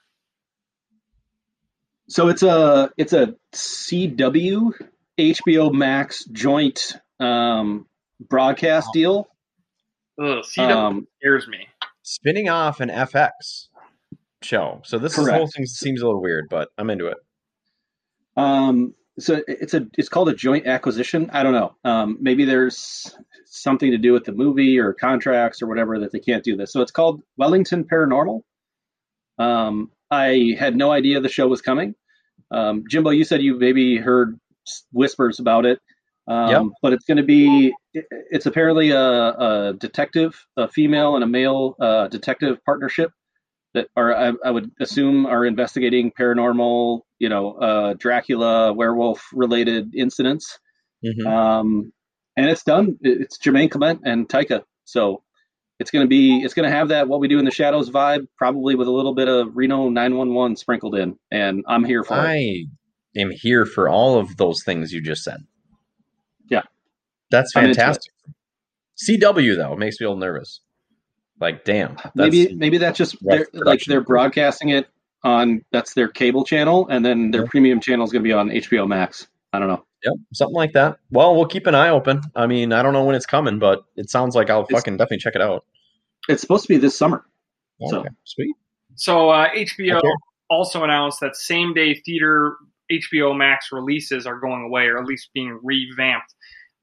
[2.09, 4.73] So it's a it's a CW
[5.19, 7.87] HBO Max joint um,
[8.29, 9.29] broadcast deal.
[10.21, 11.67] Ugh, CW Um, scares me.
[12.03, 13.69] Spinning off an FX
[14.43, 14.83] show.
[14.85, 17.17] So this is, whole thing seems a little weird, but I'm into it.
[18.37, 21.31] Um, so it's a it's called a joint acquisition.
[21.33, 21.77] I don't know.
[21.85, 26.19] Um, maybe there's something to do with the movie or contracts or whatever that they
[26.19, 26.73] can't do this.
[26.73, 28.43] So it's called Wellington Paranormal.
[29.39, 31.95] Um, I had no idea the show was coming.
[32.51, 34.39] Um, Jimbo, you said you maybe heard
[34.93, 35.81] whispers about it.
[36.27, 36.63] Um, Yep.
[36.83, 37.73] But it's going to be.
[37.93, 43.13] It's apparently a, a detective, a female and a male uh, detective partnership
[43.75, 49.95] that are I, I would assume are investigating paranormal, you know, uh, Dracula, werewolf related
[49.95, 50.59] incidents.
[51.05, 51.27] Mhm.
[51.27, 51.93] Um,
[52.37, 52.99] and it's done.
[53.03, 55.23] It's Jemaine Clement and Taika, so
[55.79, 58.75] it's gonna be it's gonna have that what we do in the shadows vibe, probably
[58.75, 62.21] with a little bit of Reno 911 sprinkled in, and I'm here for it.
[62.21, 62.67] I
[63.17, 65.39] am here for all of those things you just said.
[66.49, 66.63] Yeah.
[67.31, 67.61] That's it.
[67.61, 68.13] fantastic.
[68.97, 70.61] CW though makes me a little nervous.
[71.41, 71.97] Like, damn.
[71.97, 74.89] That's, Maybe maybe that's just rough they're, like they're broadcasting it
[75.25, 77.49] on that's their cable channel, and then their Yeah.
[77.51, 79.27] premium channel is gonna be on HBO Max.
[79.53, 79.85] I don't know.
[80.05, 80.99] Yep, something like that.
[81.11, 82.21] Well, we'll keep an eye open.
[82.37, 84.97] I mean, I don't know when it's coming, but it sounds like I'll It's- fucking
[84.97, 85.65] definitely check it out.
[86.29, 87.25] It's supposed to be this summer.
[87.89, 88.55] So- sweet.
[88.97, 90.09] So uh, HBO Okay.
[90.51, 92.57] also announced that same day theater
[92.93, 96.35] HBO Max releases are going away, or at least being revamped.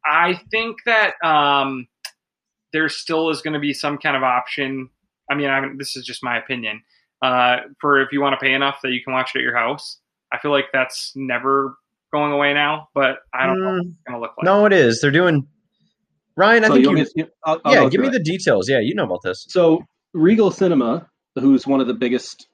[0.03, 1.87] I think that um,
[2.73, 4.89] there still is going to be some kind of option.
[5.29, 6.81] I mean, I haven't, this is just my opinion.
[7.21, 9.55] Uh, for if you want to pay enough that you can watch it at your
[9.55, 9.99] house,
[10.34, 11.77] I feel like that's never
[12.13, 12.88] going away now.
[12.95, 14.45] But I don't know what Mm, it's going to look like.
[14.45, 15.01] no, it is.
[15.01, 15.47] They're doing.
[16.36, 16.97] Ryan, I so think you you.
[16.97, 18.69] want me to- I'll- I'll yeah, give me through the details.
[18.69, 19.45] Yeah, you know about this.
[19.49, 22.47] So Regal Cinema, who's one of the biggest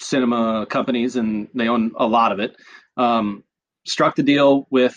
[0.00, 2.56] cinema companies, and they own a lot of it,
[2.96, 3.44] um,
[3.86, 4.96] struck the deal with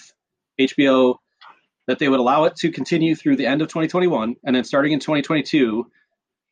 [0.59, 1.15] HBO
[1.87, 4.91] that they would allow it to continue through the end of 2021, and then starting
[4.91, 5.89] in 2022,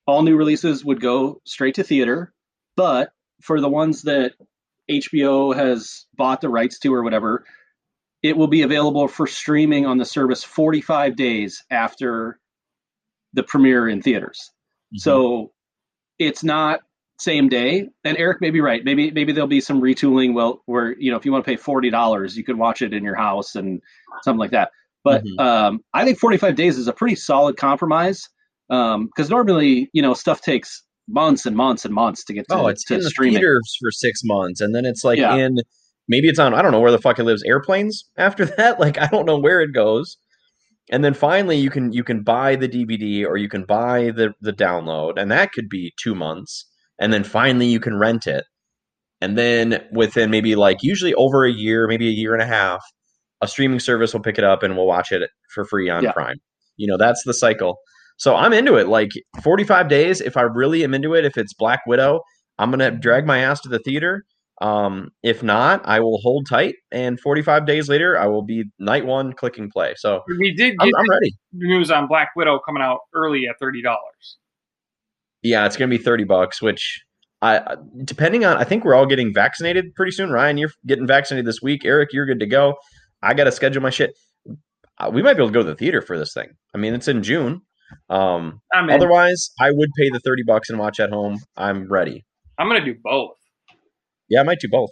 [0.08, 2.34] all new releases would go straight to theater.
[2.76, 3.12] But
[3.42, 4.34] for the ones that
[4.90, 7.46] HBO has bought the rights to or whatever,
[8.24, 12.40] it will be available for streaming on the service 45 days after
[13.34, 14.52] the premiere in theaters.
[14.94, 14.98] Mm-hmm.
[14.98, 15.52] So
[16.18, 16.82] it's not
[17.20, 17.90] same day.
[18.04, 18.84] And Eric may be right.
[18.84, 20.34] Maybe maybe there'll be some retooling.
[20.34, 22.94] Well, where you know if you want to pay forty dollars, you could watch it
[22.94, 23.82] in your house and
[24.24, 24.72] something like that.
[25.04, 25.40] But Mhm.
[25.40, 28.28] um, I think forty five days is a pretty solid compromise
[28.68, 32.68] because normally you know stuff takes months and months and months to get to, oh,
[32.68, 33.36] it's to in the streaming.
[33.40, 35.36] theaters for six months, and then it's like Yeah.
[35.36, 35.58] in
[36.08, 36.54] maybe it's on.
[36.54, 37.44] I don't know where the fuck it lives.
[37.44, 38.80] Airplanes after that.
[38.80, 40.18] Like I don't know where it goes.
[40.92, 44.34] And then finally, you can you can buy the DVD or you can buy the
[44.42, 46.66] the download, and that could be two months.
[47.00, 48.44] And then finally, you can rent it.
[49.22, 52.84] And then within maybe like usually over a year, maybe a year and a half,
[53.42, 56.12] a streaming service will pick it up and we'll watch it for free on Yeah.
[56.12, 56.38] Prime.
[56.78, 57.78] You know, that's the cycle.
[58.18, 58.88] So I'm into it.
[58.88, 59.10] Like
[59.44, 62.22] 45 days, if I really am into it, if it's Black Widow,
[62.58, 64.26] I'm gonna drag my ass to the theater.
[64.62, 69.06] Um, if not, I will hold tight, and 45 days later, I will be night
[69.06, 69.94] one clicking play.
[69.96, 71.32] So We did I'm, I'm ready.
[71.54, 74.38] news on Black Widow coming out early at thirty dollars.
[75.42, 77.02] Yeah, it's gonna be 30 bucks, which
[77.42, 80.30] I I- depending on I think we're all getting vaccinated pretty soon.
[80.30, 81.86] Ryan, you're getting vaccinated this week.
[81.86, 82.76] Eric, you're good to go.
[83.22, 84.16] I gotta schedule my shit.
[84.98, 86.50] Uh, we might be able to go to the theater for this thing.
[86.74, 87.62] I mean, it's in June.
[88.10, 91.40] Um, I mean, otherwise, I would pay the 30 bucks and watch at home.
[91.56, 92.26] I'm ready.
[92.58, 93.38] I'm gonna do both.
[94.28, 94.92] Yeah, I might do both.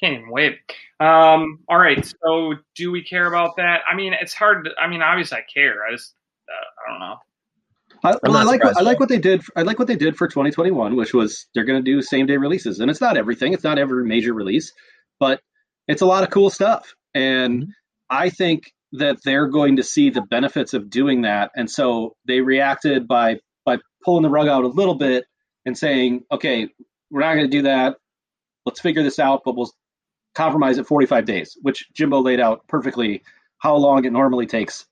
[0.00, 0.58] Can't even wait.
[1.00, 2.04] Um, all right.
[2.24, 3.80] So, do we care about that?
[3.90, 4.64] I mean, it's hard.
[4.64, 5.84] To, I mean, obviously, I care.
[5.84, 6.14] I just,
[6.48, 7.16] uh, I don't know.
[8.04, 9.42] I, well, I like surprised I like what they did.
[9.56, 12.36] I like what they did for 2021, which was they're going to do same day
[12.36, 13.52] releases, and it's not everything.
[13.52, 14.72] It's not every major release,
[15.18, 15.40] but
[15.88, 16.94] it's a lot of cool stuff.
[17.18, 17.68] And Mhm.
[18.10, 22.40] I think that they're going to see the benefits of doing that, and so they
[22.40, 25.24] reacted by by pulling the rug out a little bit
[25.66, 26.68] and saying, "Okay,
[27.10, 27.96] we're not going to do that.
[28.64, 29.70] Let's figure this out, but we'll
[30.34, 33.22] compromise at 45 days," which Jimbo laid out perfectly
[33.58, 34.86] how long it normally takes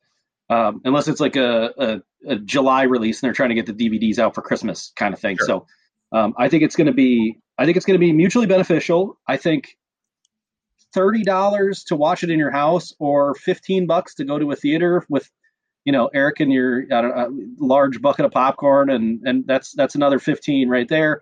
[0.50, 3.72] um, unless it's like a, a, a July release and they're trying to get the
[3.72, 5.36] DVDs out for Christmas kind of thing.
[5.36, 5.46] Sure.
[5.46, 5.66] So
[6.12, 9.18] um, I think it's going to be I think it's going to be mutually beneficial.
[9.26, 9.76] I think
[10.96, 14.56] thirty dollars to watch it in your house or fifteen bucks to go to a
[14.56, 15.30] theater with
[15.84, 19.72] you know Eric and your I don't know, large bucket of popcorn and and that's
[19.72, 21.20] that's another fifteen right there.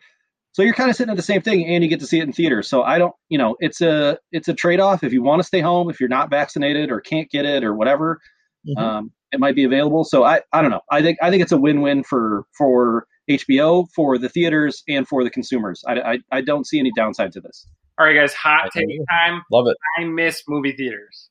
[0.52, 2.22] So you're kind of sitting at the same thing, and you get to see it
[2.22, 5.02] in theater So I don't, you know, it's a it's a trade off.
[5.02, 7.74] If you want to stay home, if you're not vaccinated or can't get it or
[7.74, 8.20] whatever,
[8.66, 8.78] Mhm.
[8.80, 10.04] um, it might be available.
[10.04, 10.82] So I, I don't know.
[10.90, 15.24] I think I think it's a win-win for for HBO, for the theaters, and for
[15.24, 15.82] the consumers.
[15.88, 17.66] I, I, I don't see any downside to this.
[17.98, 18.34] All right, guys.
[18.34, 19.42] Hot take time.
[19.52, 19.76] Love it.
[19.98, 21.30] I miss movie theaters.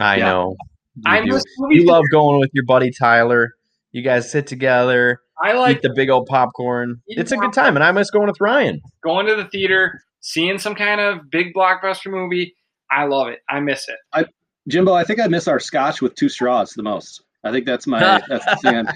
[0.00, 0.24] I Yeah.
[0.30, 0.56] know.
[0.96, 1.32] You I do.
[1.32, 1.74] miss movie.
[1.74, 1.90] You theaters.
[1.92, 3.52] love going with your buddy Tyler.
[3.92, 7.02] You guys sit together, I like eat the big old popcorn.
[7.08, 8.80] It's a good time, and I miss going with Ryan.
[9.04, 12.54] going to the theater, seeing some kind of big blockbuster movie.
[12.90, 13.40] I love it.
[13.50, 14.28] I miss it.
[14.68, 17.22] Jimbo, I think I miss our scotch with two straws the most.
[17.44, 18.76] I think that's my that's the thing.
[18.76, 18.86] I'm-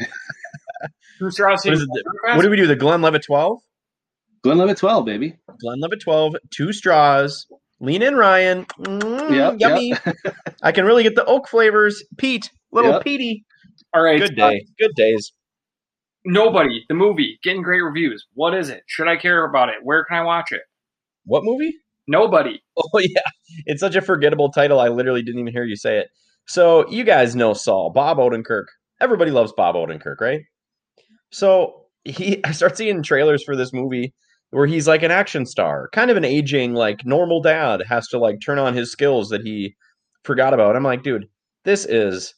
[1.18, 1.88] Who's What, is it,
[2.24, 2.66] what do we do?
[2.66, 3.58] The Glenlivet 12?
[4.42, 5.36] Glenlivet 12, baby.
[5.60, 7.46] Glenlivet 12, two straws.
[7.80, 8.64] Lean in, Ryan.
[8.80, 9.92] Mm, Yep, yummy.
[10.62, 12.02] I can really get the oak flavors.
[12.16, 13.04] Pete, little Yep.
[13.04, 13.44] Petey.
[13.92, 14.18] All right.
[14.18, 14.66] Good uh, day.
[14.78, 15.32] Good days.
[16.24, 16.84] Nobody.
[16.88, 18.24] The movie getting great reviews.
[18.34, 18.82] What is it?
[18.86, 19.76] Should I care about it?
[19.82, 20.62] Where can I watch it?
[21.24, 21.74] What movie?
[22.06, 22.60] Nobody.
[22.78, 23.22] Oh yeah,
[23.64, 24.80] it's such a forgettable title.
[24.80, 26.08] I literally didn't even hear you say it.
[26.46, 28.66] So you guys know Saul, Bob Odenkirk.
[29.00, 30.42] Everybody loves Bob Odenkirk, right?
[31.30, 34.12] So he, I start seeing trailers for this movie
[34.56, 38.18] where he's like an action star, kind of an aging, like normal dad has to
[38.18, 39.76] like turn on his skills that he
[40.24, 40.74] forgot about.
[40.74, 41.28] I'm like, dude,
[41.66, 42.34] this is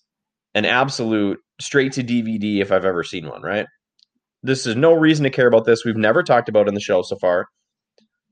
[0.57, 3.67] an absolute straight to DVD if I've ever seen one, right?
[4.43, 5.85] This is no reason to care about this.
[5.85, 7.47] We've never talked about in the show so far.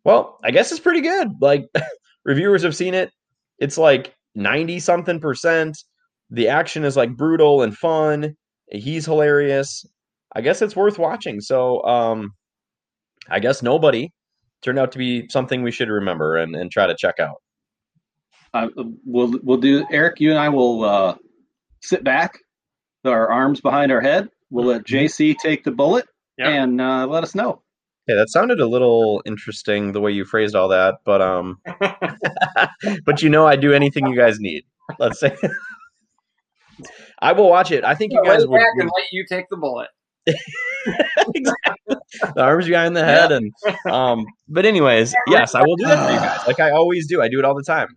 [0.03, 1.29] Well, I guess it's pretty good.
[1.41, 1.67] Like
[2.25, 3.13] reviewers have seen it.
[3.61, 5.79] It's like 90 something percent.
[6.31, 8.35] The action is like brutal and fun.
[8.69, 9.87] He's hilarious.
[10.35, 11.41] I guess it's worth watching.
[11.41, 12.33] So um,
[13.31, 14.13] I guess nobody
[14.63, 17.37] turned out to be something we should remember and, and try to check out.
[18.55, 18.69] Uh,
[19.05, 20.19] we'll we'll do Eric.
[20.21, 21.17] You and I will uh,
[21.83, 22.39] sit back,
[23.05, 24.29] with our arms behind our head.
[24.51, 25.05] We'll let Mm-hmm.
[25.07, 26.07] JC take the bullet
[26.39, 26.49] Yeah.
[26.51, 27.63] and uh, let us know.
[28.09, 31.59] Yeah, that sounded a little interesting the way you phrased all that, but um,
[33.05, 34.63] but you know I do anything you guys need.
[35.01, 35.37] Let's say
[37.19, 37.83] I will watch it.
[37.85, 39.89] I think you guys lay would, back would and let you take the bullet.
[41.35, 41.97] exactly.
[42.35, 43.53] the arms behind the head and
[43.91, 47.23] um but anyways yes i will do that for you guys like i always do
[47.23, 47.89] i do it all the time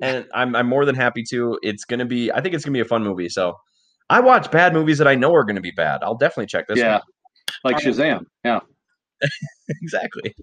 [0.00, 2.80] and i'm i'm more than happy to it's gonna be i think it's gonna be
[2.80, 3.54] a fun movie so
[4.10, 6.78] i watch bad movies that i know are gonna be bad i'll definitely check this
[6.78, 7.02] yeah, one
[7.64, 8.24] like Shazam.
[8.44, 8.60] Yeah,
[9.68, 10.34] exactly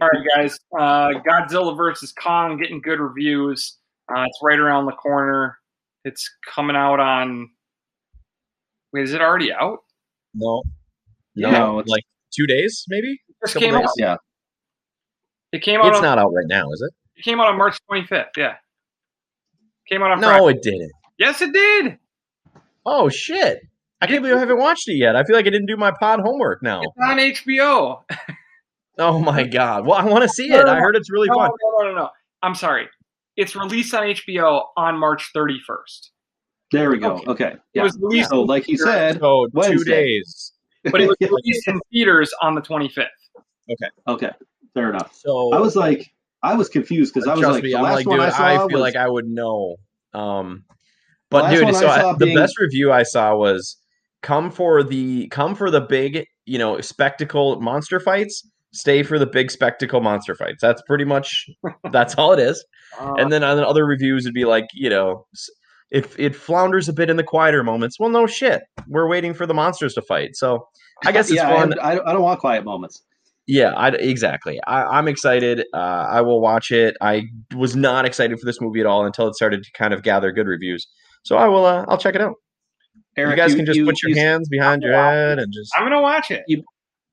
[0.00, 0.58] All right, guys.
[0.76, 3.78] Uh, Godzilla versus Kong getting good reviews.
[4.08, 5.56] Uh, it's right around the corner.
[6.04, 7.48] It's coming out on.
[8.92, 9.83] Wait, is it already out?
[10.34, 10.62] No
[11.36, 13.84] no, No, it's- like two days maybe It came days?
[13.84, 13.90] out.
[13.98, 14.16] yeah.
[15.52, 15.86] It came out.
[15.86, 18.30] it's on, not out right now is it It came out on March 25th.
[18.36, 18.54] Yeah.
[19.88, 20.58] Came out on no Friday.
[20.58, 21.98] it didn't Yes, it did.
[22.86, 23.60] oh shit
[24.00, 25.92] i can't believe i haven't watched it yet i feel like i didn't do my
[25.98, 28.02] pod homework now It's on HBO.
[28.98, 31.50] oh my god well i want to see it i heard it's really No, fun
[31.62, 32.08] no, no, no, no.
[32.42, 32.88] I'm sorry.
[33.36, 36.10] It's released on HBO on March 31st.
[36.74, 37.12] There we go.
[37.16, 37.30] Okay.
[37.30, 37.56] Okay.
[37.74, 40.52] It was released, So, like he said, so two days
[40.90, 43.06] but it was released in theaters on the 25th.
[43.70, 44.30] okay, Okay.
[44.74, 45.14] fair enough.
[45.14, 48.06] so I was like, I was confused because I was like, me, the last like,
[48.06, 49.76] one dude, I saw I, feel was like I would know.
[50.12, 50.64] Um,
[51.30, 53.76] but dude, so I I, saw the being- best review I saw was
[54.22, 58.46] come for the come for the big, you know, spectacle monster fights.
[58.74, 60.60] Stay for the big spectacle monster fights.
[60.60, 61.48] That's pretty much
[61.92, 62.64] that's all it is.
[63.00, 65.26] Uh, And then on the other reviews would be like, you know,
[65.84, 69.34] s- if it flounders a bit in the quieter moments, well, no shit, we're waiting
[69.34, 70.36] for the monsters to fight.
[70.36, 70.66] So
[71.04, 71.78] I guess it's yeah, fun.
[71.80, 73.02] I, I, I don't want quiet moments.
[73.46, 74.58] Yeah, I, exactly.
[74.66, 75.66] I, I'm excited.
[75.74, 76.96] Uh, I will watch it.
[77.02, 80.02] I was not excited for this movie at all until it started to kind of
[80.02, 80.86] gather good reviews.
[81.24, 81.66] So I will.
[81.66, 82.34] Uh, I'll check it out.
[83.16, 85.72] Eric, you guys can just put your you- hands behind your head and just.
[85.76, 86.42] I'm gonna watch it.
[86.48, 86.62] You,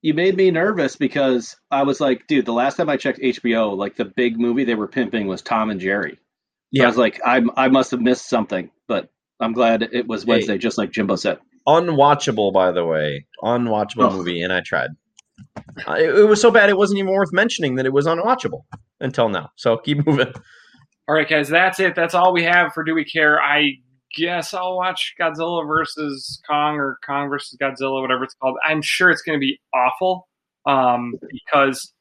[0.01, 3.75] you made me nervous because I was like, dude, the last time I checked HBO,
[3.77, 6.17] like the big movie they were pimping was Tom and Jerry.
[6.73, 10.23] So I was like, I I must have missed something, but I'm glad it was
[10.23, 10.29] Hey.
[10.29, 11.39] Wednesday, just like Jimbo said.
[11.67, 13.25] Unwatchable, by the way.
[13.43, 14.13] Unwatchable Ugh.
[14.13, 14.91] movie, and I tried.
[15.87, 18.61] Uh, it, it was so bad it wasn't even worth mentioning that it was unwatchable
[18.99, 19.49] until now.
[19.55, 20.31] So keep moving.
[21.07, 21.95] All right, guys, that's it.
[21.95, 23.41] That's all we have for Do We Care?
[23.41, 23.73] I
[24.15, 28.57] guess I'll watch Godzilla versus Kong or Kong versus Godzilla, whatever it's called.
[28.65, 30.27] I'm sure it's going to be awful
[30.65, 31.93] um, because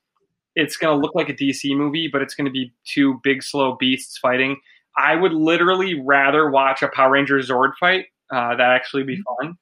[0.55, 3.43] it's going to look like a DC movie, but it's going to be two big,
[3.43, 4.57] slow beasts fighting.
[4.97, 8.07] I would literally rather watch a Power Ranger Zord fight.
[8.33, 9.55] Uh, that actually be fun.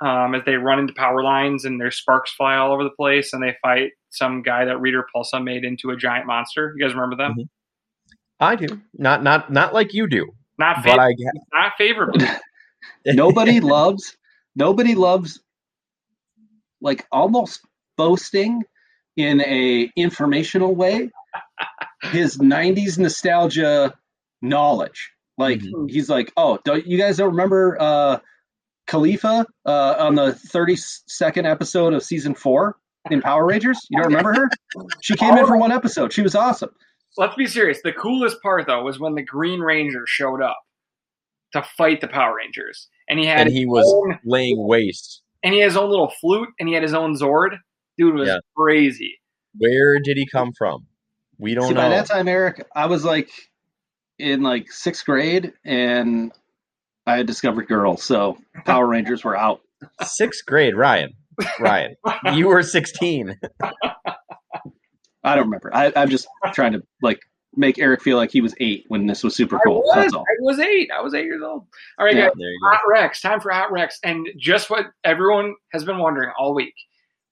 [0.00, 3.32] Um, as they run into power lines and their sparks fly all over the place,
[3.32, 6.74] and they fight some guy that Rita Repulsa made into a giant monster.
[6.76, 7.34] You guys remember them?
[7.38, 7.48] Mhm.
[8.40, 11.24] I do not not not like you do, Not but favorable.
[11.54, 12.26] I not favorably.
[13.06, 14.16] nobody loves
[14.56, 15.40] nobody loves
[16.80, 17.60] like almost
[17.96, 18.62] boasting
[19.16, 21.10] in a informational way
[22.02, 23.94] his 90s nostalgia
[24.42, 25.90] knowledge like Mhm.
[25.90, 28.18] he's like oh don't you guys don't remember uh
[28.86, 32.76] khalifa uh on the 32nd episode of season four
[33.10, 34.50] in power rangers you don't remember her
[35.00, 36.70] she came in for one episode she was awesome
[37.16, 37.78] Let's be serious.
[37.84, 40.58] The coolest part though was when the Green Ranger showed up
[41.52, 45.22] to fight the Power Rangers, and he had and he was own, laying waste.
[45.44, 47.56] and he had his own little flute, and he had his own Zord.
[47.98, 48.38] Dude was Yeah.
[48.56, 49.18] crazy.
[49.58, 50.86] Where did he come from?
[51.38, 51.80] We don't See, know.
[51.82, 53.28] by that time eric i was like
[54.20, 56.30] in like sixth grade and
[57.08, 59.60] i had discovered girls so power rangers were out
[60.02, 61.12] Sixth grade, Ryan.
[61.60, 61.94] Ryan,
[62.34, 63.38] you were 16.
[65.22, 65.70] I don't remember.
[65.74, 67.20] I, I'm just trying to like
[67.56, 69.82] make Eric feel like he was eight when this was super I cool.
[69.82, 70.22] was, That's all.
[70.22, 70.90] I was eight.
[70.96, 71.66] I was eight years old.
[71.98, 72.26] All right, Yeah.
[72.26, 72.32] guys.
[72.38, 72.70] There go.
[72.70, 73.20] Hot Rex.
[73.20, 73.98] Time for Hot Rex.
[74.04, 76.74] And just what everyone has been wondering all week.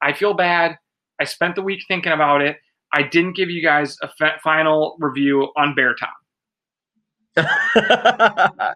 [0.03, 0.77] I feel bad.
[1.21, 2.57] I spent the week thinking about it.
[2.93, 6.09] I didn't give you guys a fa- final review on Beartown.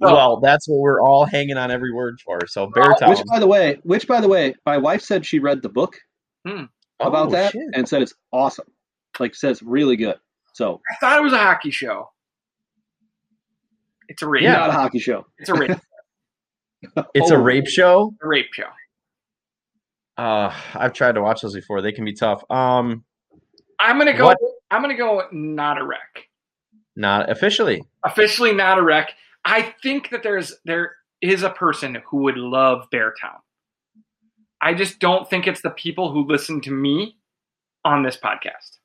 [0.00, 2.40] well, that's what we're all hanging on every word for.
[2.48, 3.10] So Bear uh, Town.
[3.10, 5.96] Which, by the way, which by the way, my wife said she read the book
[6.46, 6.64] hmm.
[7.00, 7.62] about Oh, that shit.
[7.74, 8.66] and said it's awesome.
[9.20, 10.16] Like says really good.
[10.54, 12.08] So I thought it was a hockey show.
[14.08, 14.42] It's a rape.
[14.42, 14.54] Yeah.
[14.54, 15.26] not a hockey show.
[15.38, 15.70] It's a rape.
[17.14, 17.40] It's a Oh.
[17.40, 18.12] rape show.
[18.20, 18.66] a rape show.
[20.22, 21.82] Uh, I've tried to watch those before.
[21.82, 22.44] They can be tough.
[22.48, 23.04] Um,
[23.80, 24.26] I'm gonna go.
[24.26, 24.38] What?
[24.70, 25.22] I'm gonna go.
[25.32, 26.28] Not a wreck.
[26.94, 27.82] not officially.
[28.04, 29.14] Officially, not a wreck.
[29.44, 33.40] I think that there's there is a person who would love Beartown.
[34.60, 37.16] I just don't think it's the people who listen to me
[37.84, 38.78] on this podcast.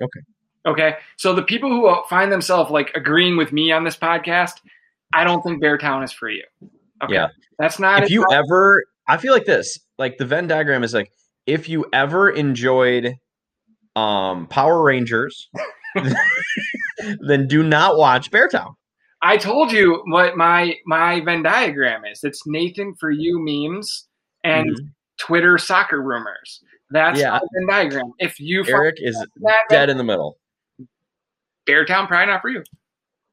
[0.00, 0.20] Okay.
[0.64, 0.96] Okay.
[1.16, 4.60] So the people who find themselves like agreeing with me on this podcast,
[5.12, 6.44] I don't think Beartown is for you.
[7.02, 7.14] Okay.
[7.14, 7.28] Yeah.
[7.58, 11.10] That's not if you ever I feel like this, like the Venn diagram is like
[11.46, 13.14] if you ever enjoyed
[13.96, 15.48] um Power Rangers,
[17.20, 18.74] then do not watch Beartown.
[19.22, 22.20] I told you what my my Venn diagram is.
[22.24, 24.06] It's Nathan for you memes
[24.42, 24.88] and Mhm.
[25.18, 26.60] Twitter soccer rumors.
[26.90, 27.30] That's Yeah.
[27.30, 28.12] my Venn diagram.
[28.18, 29.22] If you Eric is
[29.70, 30.38] dead in the middle.
[31.66, 32.62] Beartown, probably not for you.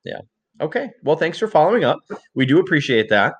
[0.05, 0.21] Yeah.
[0.61, 0.91] Okay.
[1.03, 1.99] Well, thanks for following up.
[2.33, 3.33] We do appreciate that.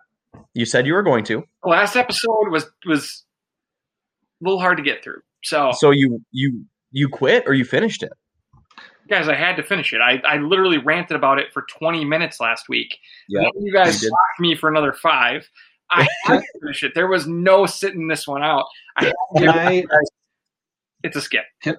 [0.53, 1.43] You said you were going to.
[1.63, 3.23] Last episode was was
[4.41, 5.21] a little hard to get through.
[5.43, 8.11] So, So you you you quit or you finished it?
[9.09, 9.99] guys, I had to finish it.
[9.99, 12.97] I, I literally ranted about it for 20 minutes last week.
[13.27, 14.09] Yeah, you guys you did.
[14.11, 15.49] blocked me for another five.
[15.89, 16.93] I had to finish it.
[16.95, 18.65] There was no sitting this one out.
[18.95, 19.83] I had to Can give I
[21.03, 21.43] it's a skip.
[21.61, 21.75] can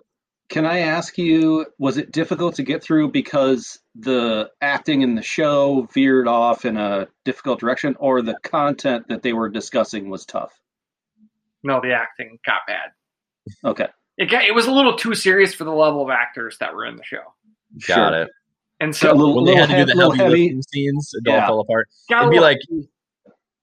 [0.66, 1.66] I ask you?
[1.78, 6.76] Was it difficult to get through because the acting in the show veered off in
[6.76, 10.52] a difficult direction, or the content that they were discussing was tough?
[11.62, 12.90] No, the acting got bad.
[13.64, 13.88] Okay,
[14.18, 16.84] It got, it was a little too serious for the level of actors that were
[16.86, 17.22] in the show,
[17.88, 18.22] Got Sure.
[18.22, 18.30] it.
[18.80, 20.30] and So so a little, When they little, had to do the heavy, heavy.
[20.42, 21.88] lifting scenes, it all fell apart.
[22.08, 22.58] got It'd be little- like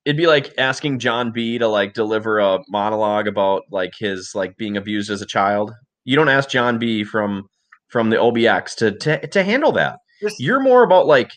[0.06, 4.58] it'd be like asking John B to like deliver a monologue about like his like
[4.58, 5.72] being abused as a child.
[6.10, 7.48] You don't ask John B from
[7.90, 10.00] from the OBX to to, to handle that.
[10.20, 11.32] just- You're more about like,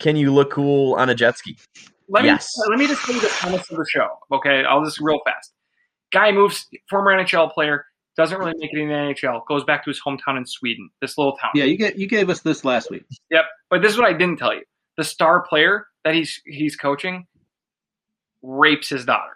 [0.00, 1.54] can you look cool on a jet ski?
[2.08, 2.50] let me yes.
[2.70, 4.08] let me just tell you the premise of the show.
[4.32, 5.52] Okay, I'll just real fast.
[6.14, 7.84] Guy moves, former NHL player,
[8.16, 11.18] doesn't really make it in the NHL, goes back to his hometown in Sweden, this
[11.18, 11.50] little town.
[11.54, 13.04] Yeah, you get you gave us this last week.
[13.30, 13.44] Yep.
[13.68, 14.62] But this is what I didn't tell you.
[14.96, 17.26] The star player that he's he's coaching
[18.40, 19.34] rapes his daughter,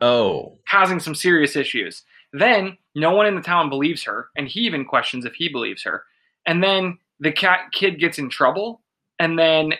[0.00, 2.04] Oh, causing some serious issues.
[2.32, 5.82] Then no one in the town believes her, and he even questions if he believes
[5.84, 6.04] her.
[6.46, 8.82] And then the cat kid gets in trouble,
[9.18, 9.72] and then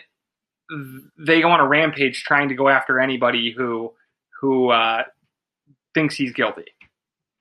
[1.17, 3.93] they go on a rampage trying to go after anybody who
[4.41, 5.03] who uh,
[5.93, 6.65] thinks he's guilty.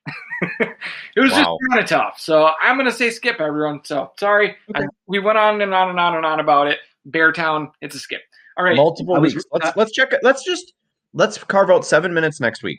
[0.61, 1.39] it was Wow.
[1.39, 2.21] just kind of tough.
[2.21, 3.81] So I'm gonna say skip everyone.
[3.85, 6.79] So sorry, I, we went on and on and on and on about it.
[7.09, 8.23] Beartown, it's a skip.
[8.57, 9.45] All right, multiple I was- weeks.
[9.53, 10.21] Let's let's check it.
[10.23, 10.73] Let's just
[11.17, 12.79] let's carve out seven minutes next week,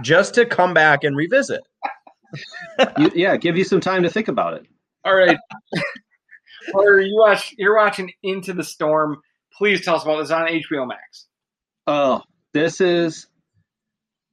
[0.00, 1.60] just to come back and revisit.
[2.98, 4.66] You, yeah, give you some time to think about it.
[5.04, 5.36] all right.
[6.74, 9.18] or you watch, you're watching Into the Storm.
[9.52, 11.26] Please tell us about this on HBO Max.
[11.86, 12.22] Oh,
[12.52, 13.26] this is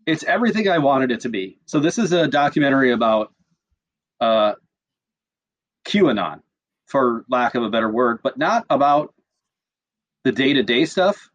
[0.08, 1.60] it's everything I wanted it to be.
[1.66, 3.34] So this is a documentary about
[4.20, 4.54] uh
[5.86, 6.42] QAnon,
[6.88, 9.14] for lack of a better word, but not about
[10.24, 11.31] the day-to-day stuff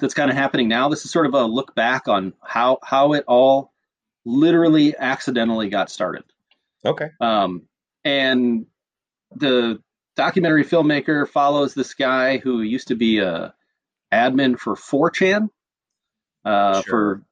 [0.00, 0.88] that's kind of happening now.
[0.88, 3.72] This is sort of a look back on how how it all
[4.24, 6.24] literally accidentally got started.
[6.84, 7.08] Okay.
[7.20, 7.62] Um,
[8.04, 8.66] and
[9.34, 9.80] the
[10.16, 13.54] documentary filmmaker follows this guy who used to be a
[14.12, 15.48] admin for 4chan.
[16.44, 16.90] Uh, Sure.
[16.90, 17.22] For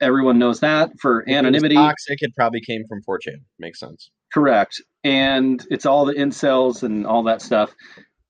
[0.00, 2.22] everyone knows that for If it anonymity, toxic.
[2.22, 3.42] It probably came from 4chan.
[3.58, 4.10] Makes sense.
[4.32, 4.80] correct.
[5.02, 7.74] And it's all the incels and all that stuff.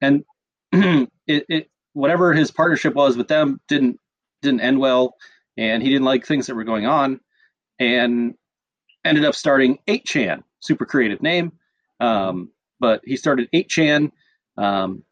[0.01, 0.25] And
[0.73, 3.99] it, it whatever his partnership was with them didn't
[4.43, 5.17] didn't end well,
[5.57, 7.21] and he didn't like things that were going on,
[7.79, 8.35] and
[9.05, 11.53] ended up starting 8chan, super creative name.
[12.01, 14.13] Um, but he started 8chan,
[14.57, 15.03] um,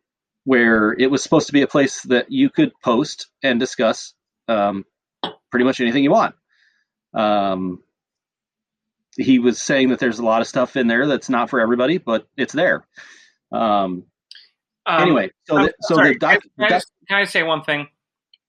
[0.44, 4.14] where it was supposed to be a place that you could post and discuss
[4.48, 4.84] um,
[5.50, 6.34] pretty much anything you want.
[7.14, 7.82] Um,
[9.16, 11.98] he was saying that there's a lot of stuff in there that's not for everybody,
[11.98, 12.86] but it's there.
[13.50, 14.04] Um,
[14.88, 17.62] Um, anyway, so the, so sorry, the doc, can, I just- can I say one
[17.62, 17.86] thing?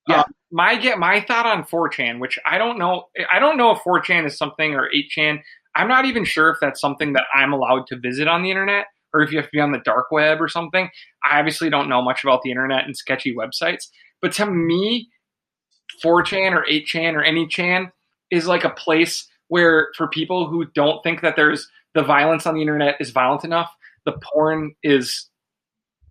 [0.07, 0.21] Yeah.
[0.21, 3.05] Uh, my get my thought on 4chan, which I don't know.
[3.31, 5.41] I don't know if 4chan is something or 8chan.
[5.75, 8.87] I'm not even sure if that's something that I'm allowed to visit on the internet
[9.13, 10.89] or if you have to be on the dark web or something.
[11.23, 13.87] I obviously don't know much about the internet and sketchy websites,
[14.21, 15.09] but to me,
[16.03, 17.91] 4chan or 8chan or any chan
[18.31, 22.55] is like a place where for people who don't think that there's the violence on
[22.55, 23.71] the internet is violent enough,
[24.05, 25.28] the porn is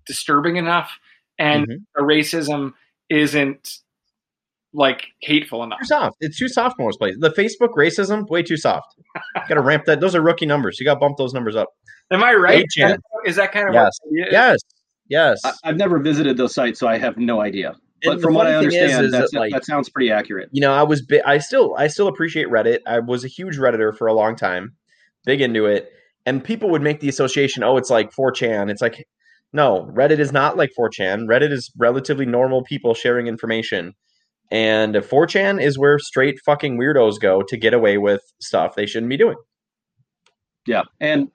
[0.08, 0.90] disturbing enough,
[1.38, 1.76] and Mhm.
[1.94, 2.72] the racism
[3.08, 3.78] isn't
[4.74, 5.78] like hateful enough.
[5.80, 6.16] Too soft.
[6.20, 7.18] It's too soft for most places.
[7.20, 8.94] The Facebook racism, way too soft.
[9.48, 10.00] Got to ramp that.
[10.00, 10.78] Those are rookie numbers.
[10.78, 11.68] You got to bump those numbers up.
[12.10, 12.66] Am I right?
[12.76, 12.98] 8chan.
[13.24, 13.96] Is that kind of Yes.
[14.02, 14.12] what?
[14.18, 14.26] Yeah.
[14.30, 14.58] Yes.
[15.08, 15.40] Yes.
[15.44, 17.76] I, I've never visited those sites, so I have no idea.
[18.04, 19.88] But And from what I funny thing is, understand, is that's, that, like, that sounds
[19.88, 20.50] pretty accurate.
[20.52, 22.80] you know, I was bi- I still I still appreciate Reddit.
[22.86, 24.74] I was a huge redditor for a long time,
[25.24, 25.90] big into it,
[26.26, 28.70] and people would make the association, oh, it's like 4chan.
[28.70, 29.08] It's like
[29.52, 31.26] no, Reddit is not like 4chan.
[31.26, 33.94] Reddit is relatively normal people sharing information.
[34.50, 39.10] And 4chan is where straight fucking weirdos go to get away with stuff they shouldn't
[39.10, 39.36] be doing.
[40.66, 41.30] Yeah, and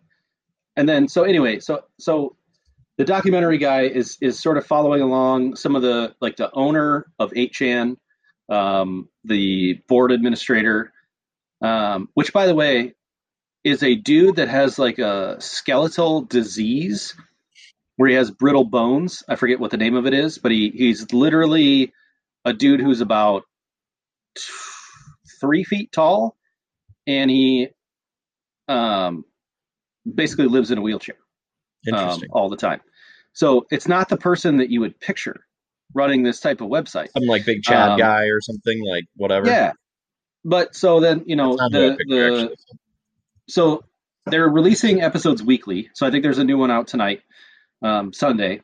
[0.75, 2.35] and then so anyway, so so
[2.97, 7.07] the documentary guy is is sort of following along some of the like the owner
[7.19, 7.97] of 8chan,
[8.49, 10.91] um, the board administrator,
[11.61, 12.93] um, which by the way
[13.63, 17.15] is a dude that has like a skeletal disease
[17.97, 19.23] where he has brittle bones.
[19.27, 21.93] I forget what the name of it is, but he he's literally
[22.45, 23.43] a dude who's about
[25.39, 26.35] three feet tall,
[27.05, 27.69] and he
[28.67, 29.25] um,
[30.11, 31.17] basically lives in a wheelchair
[31.93, 32.81] um, all the time.
[33.33, 35.45] So it's not the person that you would picture
[35.93, 37.09] running this type of website.
[37.11, 39.47] Some like big Chad um, guy or something like whatever.
[39.47, 39.73] Yeah,
[40.43, 42.55] but so then you know That's not who I the the actually.
[43.47, 43.83] so
[44.25, 45.89] they're releasing episodes weekly.
[45.93, 47.21] So I think there's a new one out tonight,
[47.83, 48.61] um, Sunday.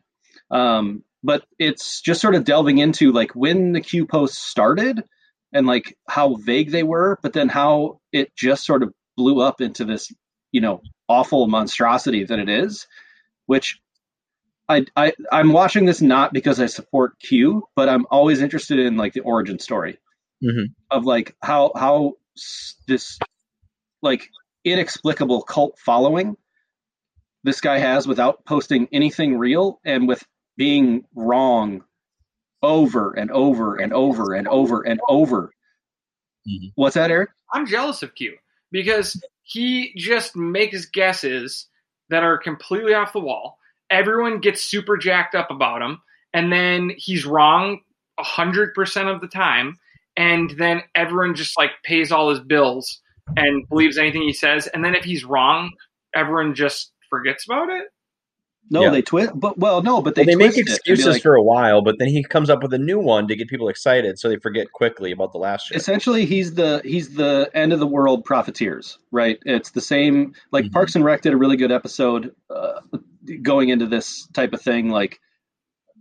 [0.50, 5.04] Um, but it's just sort of delving into like when the Q posts started
[5.54, 9.62] and like how vague they were, but then how it just sort of blew up
[9.62, 10.12] into this,
[10.52, 12.88] you know, awful monstrosity that it is,
[13.48, 13.80] which
[14.70, 18.98] I, I I'm watching this not because I support Q, but I'm always interested in
[18.98, 19.98] like the origin story
[20.44, 20.74] Mhm.
[20.92, 23.20] of like how how s- this
[24.02, 24.30] like
[24.64, 26.38] inexplicable cult following
[27.50, 30.24] this guy has without posting anything real and with
[30.56, 31.84] being wrong
[32.62, 35.52] over and over and over and over and over.
[36.48, 36.72] Mhm.
[36.76, 37.32] What's that, Eric?
[37.52, 38.38] I'm jealous of Q
[38.72, 41.68] because he just makes guesses
[42.10, 43.58] that are completely off the wall.
[43.90, 46.02] Everyone gets super jacked up about him,
[46.34, 47.82] and then he's wrong
[48.20, 49.80] hundred percent of the time,
[50.18, 53.02] and then everyone just like pays all his bills
[53.38, 55.72] and believes anything he says, and then if he's wrong,
[56.14, 57.86] everyone just forgets about it.
[58.72, 58.90] No, Yeah.
[58.92, 61.34] they twist, but well, no, but they, Well, they make twist it excuses like- for
[61.34, 64.20] a while, but then he comes up with a new one to get people excited,
[64.20, 65.78] so they forget quickly about the last shit.
[65.78, 70.66] essentially he's the he's the end of the world profiteers right it's the same like
[70.66, 70.72] Mhm.
[70.74, 72.80] parks and rec did a really good episode uh,
[73.42, 75.20] going into this type of thing like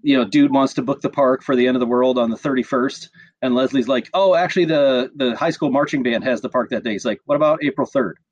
[0.02, 2.28] you know dude wants to book the park for the end of the world on
[2.30, 3.08] the 31st
[3.42, 6.84] and leslie's like oh actually the the high school marching band has the park that
[6.84, 8.27] day he's like what about april 3rd and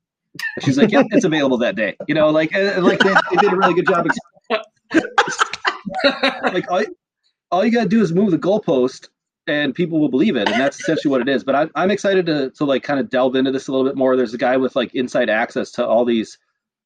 [0.61, 3.53] she's like yep it's available that day you know like uh, like they, they did
[3.53, 4.05] a really good job
[6.53, 6.83] like all,
[7.51, 9.09] all you gotta do is move the goalpost
[9.47, 12.25] and people will believe it and that's essentially what it is but I'm, I'm excited
[12.27, 14.57] to, to like kind of delve into this a little bit more there's a guy
[14.57, 16.37] with like inside access to all these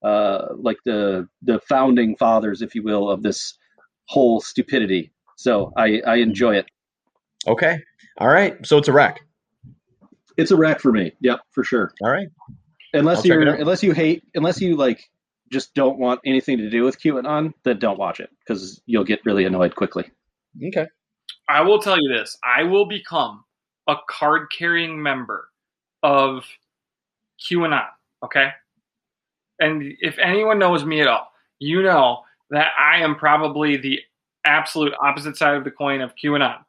[0.04, 3.58] uh like the the founding fathers if you will of this
[4.06, 6.66] whole stupidity so i i enjoy it
[7.48, 7.80] Okay.
[8.20, 8.64] All right.
[8.66, 9.22] So it's a wreck.
[10.38, 12.28] it's a wreck for me yep for sure All right.
[12.94, 15.04] Unless I'll you're unless you hate unless you like
[15.52, 19.26] just don't want anything to do with qanon then don't watch it because you'll get
[19.26, 20.10] really annoyed quickly
[20.66, 20.88] Okay.
[21.48, 23.44] I will tell you this: I will become
[23.88, 25.50] a card-carrying member
[26.04, 26.46] of
[27.40, 27.88] QAnon.
[28.24, 28.50] Okay,
[29.60, 34.00] and if anyone knows me at all, you know that I am probably the
[34.46, 36.60] absolute opposite side of the coin of QAnon.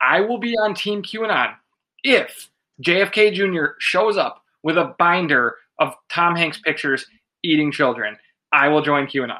[0.00, 1.54] I will be on Team QAnon
[2.02, 2.50] if
[2.82, 3.74] JFK Jr.
[3.78, 7.06] shows up with a binder of Tom Hanks pictures
[7.44, 8.16] eating children.
[8.52, 9.38] I will join QAnon.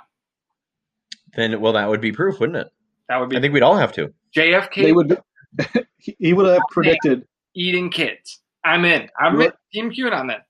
[1.36, 2.68] Then, well, that would be proof, wouldn't it?
[3.08, 4.12] That would be I think we'd all have to.
[4.36, 5.18] JFK they would
[5.98, 8.40] he he would have predicted eating kids.
[8.64, 9.08] I'm in.
[9.20, 10.40] I'm in Team QAnon then.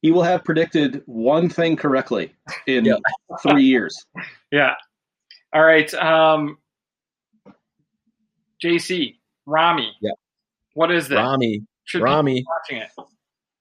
[0.00, 2.32] he will have predicted one thing correctly
[2.66, 2.94] in Yeah.
[3.42, 4.06] three years.
[4.50, 4.74] Yeah.
[5.52, 5.92] All right.
[5.94, 6.58] Um,
[8.64, 9.92] JC, Ramy.
[10.00, 10.12] Yeah.
[10.74, 11.16] What is this?
[11.18, 11.62] Ramy.
[11.84, 12.44] Should be Ramy.
[12.48, 12.88] watching it.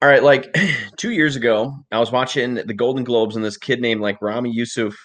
[0.02, 0.56] All right, like
[0.98, 4.52] two years ago, I was watching the Golden Globes, and this kid named like Ramy
[4.52, 4.96] Youssef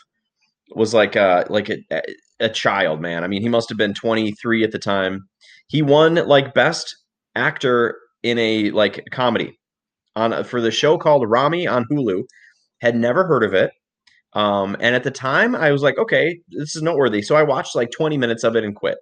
[0.74, 2.02] was like uh like a,
[2.40, 3.22] a child, man.
[3.22, 5.28] I mean, he must have been 23 at the time.
[5.68, 6.96] He won like best
[7.34, 9.58] actor in a like comedy
[10.16, 12.24] on for the show called Ramy on Hulu.
[12.80, 13.70] Had never heard of it.
[14.32, 17.22] Um, and at the time, I was like, okay, this is noteworthy.
[17.22, 18.98] So I watched like 20 minutes of it and quit.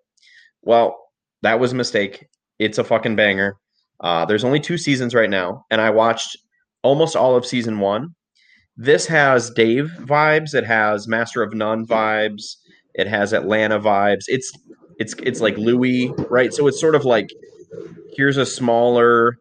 [0.63, 0.97] Well,
[1.43, 2.27] that was a mistake.
[2.61, 3.57] It's a fucking banger.
[4.01, 6.37] Uh, there's only two seasons right now, and I watched
[6.83, 8.15] almost all of season one.
[8.77, 10.55] This has Dave vibes.
[10.55, 12.57] It has Master of None vibes.
[12.95, 14.25] It has Atlanta vibes.
[14.27, 14.53] It's
[14.99, 16.53] it's it's like Louis, right?
[16.53, 17.29] So it's sort of like
[18.17, 19.39] here's a smaller,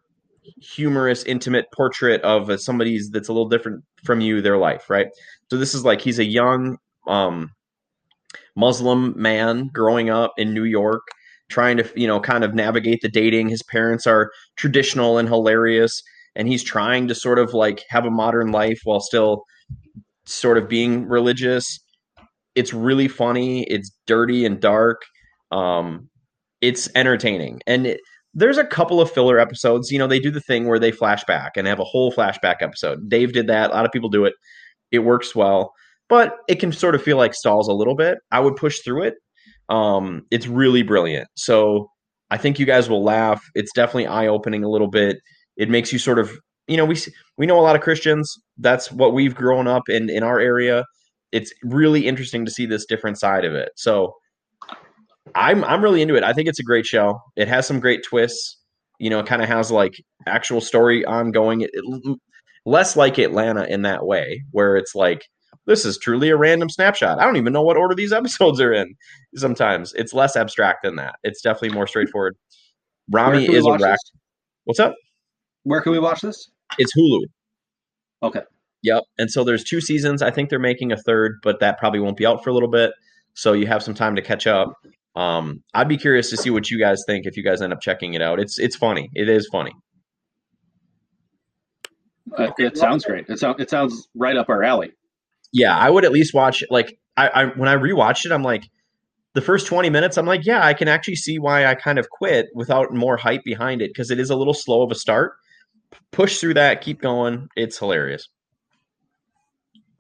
[0.62, 5.08] humorous, intimate portrait of somebody's that's a little different from you, their life, right?
[5.50, 6.78] So this is like he's a young
[7.08, 7.52] um,
[8.56, 11.04] Muslim man growing up in New York
[11.54, 16.02] trying to you know kind of navigate the dating his parents are traditional and hilarious
[16.36, 19.44] and he's trying to sort of like have a modern life while still
[20.26, 21.80] sort of being religious
[22.56, 25.02] it's really funny it's dirty and dark
[25.52, 26.10] um
[26.64, 27.60] it's entertaining.
[27.68, 28.00] And it,
[28.34, 29.92] there's a couple of filler episodes.
[29.92, 32.56] You know, they do the thing where they flash back and have a whole flashback
[32.62, 33.10] episode.
[33.10, 33.70] Dave did that.
[33.70, 34.34] A lot of people do it.
[34.92, 35.74] It works well,
[36.08, 38.18] but it can sort of feel like stalls a little bit.
[38.32, 39.16] I would push through it.
[39.74, 41.28] Um, it's really brilliant.
[41.36, 41.90] So
[42.30, 43.44] I think you guys will laugh.
[43.56, 45.18] It's definitely eye opening a little bit.
[45.58, 46.32] It makes you sort of,
[46.68, 46.96] you know, we
[47.38, 48.32] we know a lot of Christians.
[48.58, 50.86] That's what we've grown up in in our area.
[51.32, 53.70] It's really interesting to see this different side of it.
[53.76, 54.14] So
[55.34, 56.24] I'm I'm really into it.
[56.24, 57.20] I think it's a great show.
[57.36, 58.60] It has some great twists.
[59.00, 59.94] You know, it kind of has like
[60.28, 61.62] actual story ongoing.
[61.62, 62.20] It, it,
[62.66, 65.24] less like Atlanta in that way, where it's like
[65.66, 67.20] this is truly a random snapshot.
[67.20, 68.96] I don't even know what order these episodes are in.
[69.36, 71.16] Sometimes it's less abstract than that.
[71.24, 72.36] It's definitely more straightforward.
[73.12, 74.00] Ramy is a rack.
[74.66, 74.96] What's up?
[75.64, 76.50] Where can we watch this?
[76.78, 77.22] It's Hulu.
[78.24, 78.42] Okay.
[78.84, 79.04] Yep.
[79.18, 80.22] And so there's two seasons.
[80.22, 82.70] I think they're making a third, but that probably won't be out for a little
[82.70, 82.92] bit.
[83.34, 84.74] So you have some time to catch up.
[85.16, 87.82] Um, I'd be curious to see what you guys think if you guys end up
[87.82, 88.40] checking it out.
[88.40, 89.10] It's it's funny.
[89.14, 89.74] It is funny.
[92.38, 93.26] Uh, it sounds great.
[93.30, 94.92] It sounds it sounds right up our alley.
[95.54, 96.64] Yeah, I would at least watch.
[96.70, 98.70] Like I, I when I rewatched it, I'm like,
[99.34, 102.10] the first 20 minutes, I'm like, yeah, I can actually see why I kind of
[102.10, 105.34] quit without more hype behind it because it is a little slow of a start.
[106.12, 107.48] Push through that, keep going.
[107.56, 108.28] It's hilarious.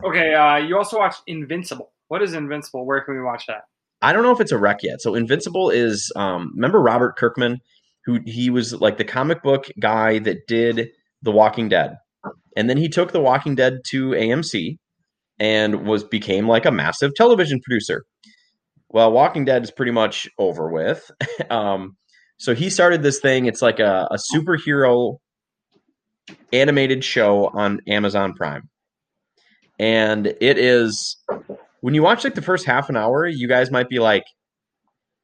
[0.03, 1.91] Okay, uh, you also watched Invincible.
[2.09, 2.85] What is Invincible?
[2.85, 3.61] Where can we watch that?
[4.01, 5.01] I don't know if it's a rec yet.
[5.01, 7.59] So Invincible is um, remember Robert Kirkman,
[8.05, 10.89] who he was like the comic book guy that did
[11.21, 11.95] The Walking Dead,
[12.57, 14.77] and then he took The Walking Dead to AMC
[15.43, 18.05] and was became like a massive television producer.
[18.87, 21.11] Well, Walking Dead is pretty much over with.
[21.49, 21.97] um,
[22.37, 23.45] so he started this thing.
[23.45, 25.17] It's like a, a superhero
[26.53, 28.69] animated show on Amazon Prime,
[29.77, 31.17] and it is
[31.81, 34.23] when you watch like the first half an hour, you guys might be like,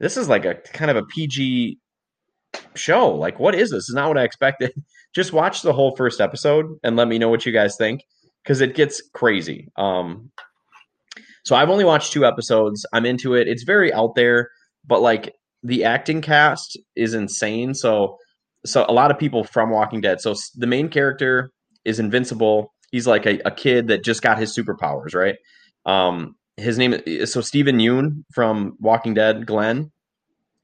[0.01, 1.77] this is like a kind of a PG
[2.75, 3.15] show.
[3.15, 3.87] Like, what is this?
[3.87, 4.73] is not what I expected.
[5.15, 8.01] Just watch the whole first episode and let me know what you guys think
[8.43, 9.69] because it gets crazy.
[9.77, 10.31] Um,
[11.43, 12.85] so I've only watched two episodes.
[12.93, 13.47] I'm into it.
[13.47, 14.49] It's very out there,
[14.85, 15.33] but like
[15.63, 17.73] the acting cast is insane.
[17.73, 18.17] So,
[18.65, 20.21] so a lot of people from Walking Dead.
[20.21, 21.51] So the main character
[21.85, 22.73] is invincible.
[22.91, 25.35] He's like a, a kid that just got his superpowers, right?
[25.85, 29.91] Um, his name is so Steven Yeun from Walking Dead, Glenn,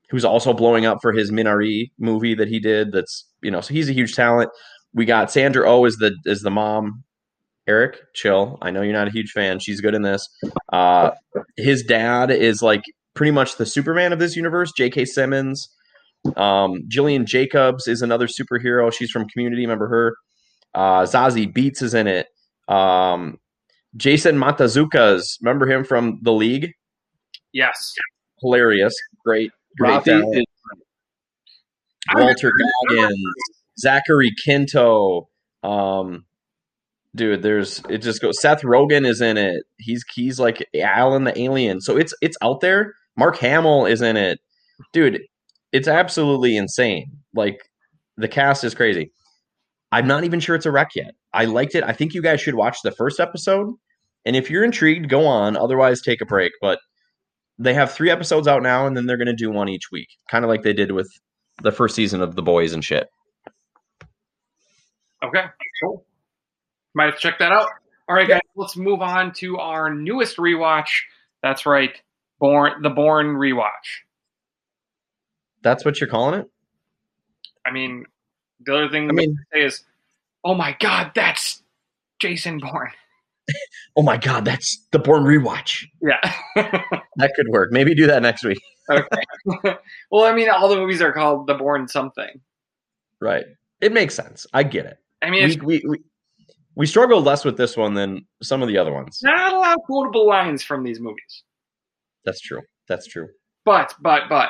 [0.09, 2.91] who's also blowing up for his Minari movie that he did.
[2.91, 4.49] That's you know, so he's a huge talent.
[4.93, 7.04] We got Sandra O oh is the is the mom.
[7.67, 8.57] Eric, chill.
[8.61, 9.59] I know you're not a huge fan.
[9.59, 10.27] She's good in this.
[10.71, 11.11] Uh,
[11.57, 12.83] his dad is like
[13.15, 14.71] pretty much the Superman of this universe.
[14.77, 15.05] J.K.
[15.05, 15.69] Simmons.
[16.35, 18.93] Um, Gillian Jacobs is another superhero.
[18.93, 19.63] She's from Community.
[19.63, 20.15] Remember her?
[20.73, 22.27] Uh, Zazie Beetz is in it.
[22.67, 23.39] Um,
[23.95, 26.71] Jason Mantzoukas, remember him from the league?
[27.53, 27.93] Yes.
[28.41, 28.93] Hilarious.
[29.23, 29.51] Great.
[29.77, 30.43] Great Rafi Walton
[32.13, 33.19] Goggins,
[33.79, 35.29] Zachary Quinto.
[35.63, 36.25] Um,
[37.15, 38.39] dude, there's it just goes.
[38.41, 39.63] Seth Rogen is in it.
[39.77, 41.81] He's he's like Alan the Alien.
[41.81, 42.93] So it's it's out there.
[43.17, 44.39] Mark Hamill is in it.
[44.93, 45.21] Dude,
[45.71, 47.11] it's absolutely insane.
[47.33, 47.59] Like
[48.17, 49.11] the cast is crazy.
[49.91, 51.13] I'm not even sure it's a wreck yet.
[51.33, 51.83] I liked it.
[51.83, 53.73] I think you guys should watch the first episode
[54.25, 55.55] and if you're intrigued, go on.
[55.55, 56.51] Otherwise, take a break.
[56.59, 56.79] But
[57.59, 60.09] they have three episodes out now, and then they're going to do one each week,
[60.29, 61.09] kind of like they did with
[61.61, 63.07] the first season of The Boys and shit.
[65.23, 65.45] Okay,
[65.81, 66.05] cool.
[66.95, 67.67] Might have to check that out.
[68.07, 71.01] All right, guys, let's move on to our newest rewatch.
[71.43, 71.91] That's right,
[72.39, 74.03] Born the Bourne rewatch.
[75.61, 76.49] That's what you're calling it.
[77.65, 78.05] I mean,
[78.65, 79.83] the other thing I mean, say is,
[80.43, 81.61] oh my god, that's
[82.19, 82.91] Jason Bourne
[83.95, 85.85] oh my god, that's the Bourne rewatch.
[86.01, 86.19] Yeah,
[87.17, 87.71] that could work.
[87.71, 88.61] Maybe do that next week.
[88.89, 89.77] okay.
[90.11, 92.41] well, I mean, all the movies are called the Bourne something.
[93.19, 93.45] Right.
[93.81, 94.45] It makes sense.
[94.53, 94.97] I get it.
[95.21, 95.97] I mean, we, we, we,
[96.75, 99.19] we struggled less with this one than some of the other ones.
[99.23, 101.43] Not a lot of quotable lines from these movies.
[102.25, 102.61] That's true.
[102.87, 103.29] That's true.
[103.63, 104.49] But but but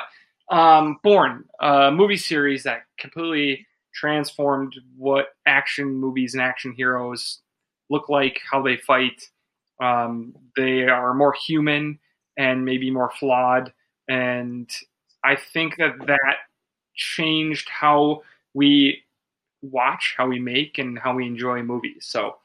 [0.54, 7.40] um, Bourne, a movie series that completely transformed what action movies and action heroes
[7.90, 9.22] look like, how they fight.
[9.80, 11.98] Um, they are more human
[12.36, 13.72] and maybe more flawed.
[14.08, 14.70] And
[15.24, 16.36] I think that that
[16.94, 18.22] changed how
[18.54, 19.02] we
[19.62, 22.06] watch, how we make, and how we enjoy movies.
[22.08, 22.36] So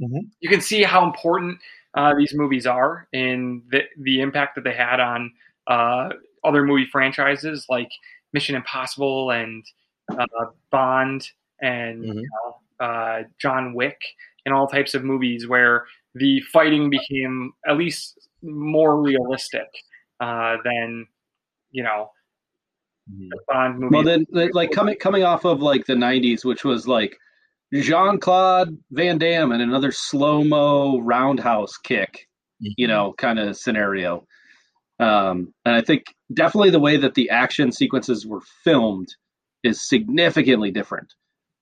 [0.00, 0.20] mm-hmm.
[0.40, 1.58] you can see how important
[1.94, 5.32] uh, these movies are and the, the impact that they had on
[5.66, 6.10] uh,
[6.44, 7.90] other movie franchises like
[8.32, 9.64] Mission Impossible and
[10.10, 10.26] uh,
[10.70, 11.28] Bond
[11.60, 12.18] and mm-hmm.
[12.18, 14.00] you know, uh, John Wick
[14.44, 19.66] and all types of movies where the fighting became at least more realistic
[20.20, 21.06] uh, than
[21.70, 22.10] you know
[23.10, 23.28] Mhm.
[23.48, 23.94] Bond movie.
[23.94, 27.16] Well, then, then, like coming coming off of like the '90s, which was like
[27.72, 32.26] Jean Claude Van Damme and another slow mo roundhouse kick,
[32.60, 34.26] you know, kind of scenario.
[35.00, 39.08] Um, and I think definitely the way that the action sequences were filmed
[39.62, 41.12] is significantly different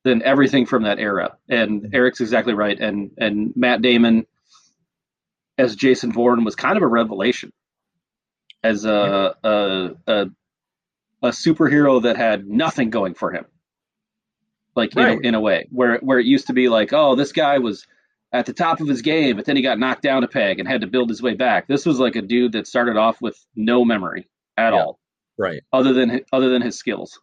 [0.04, 1.36] than everything from that era.
[1.48, 2.78] And Eric's exactly right.
[2.78, 4.26] And and Matt Damon
[5.58, 7.50] as Jason Bourne was kind of a revelation
[8.62, 10.26] as a a, a,
[11.22, 13.44] a superhero that had nothing going for him.
[14.74, 15.18] Like in, Right.
[15.18, 17.86] a, in a way, where where it used to be like, oh, this guy was
[18.32, 20.68] at the top of his game, but then he got knocked down a peg and
[20.68, 21.66] had to build his way back.
[21.68, 24.80] This was like a dude that started off with no memory at Yeah.
[24.80, 24.98] all,
[25.38, 25.62] Right.
[25.72, 27.18] other than other than his skills.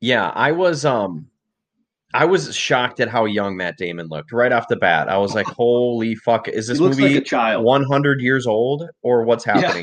[0.00, 1.28] Yeah, I was um
[2.14, 5.08] I was shocked at how young Matt Damon looked right off the bat.
[5.10, 7.64] I was like, "Holy fuck, is this movie like a child.
[7.64, 9.82] 100 years old or what's Yeah.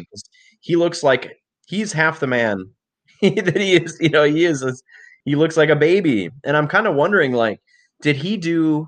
[0.61, 2.69] He looks like he's half the man
[3.21, 4.83] that he is, you know, he is this-
[5.25, 6.29] he looks like a baby.
[6.43, 7.59] And I'm kind of wondering like
[8.01, 8.87] did he do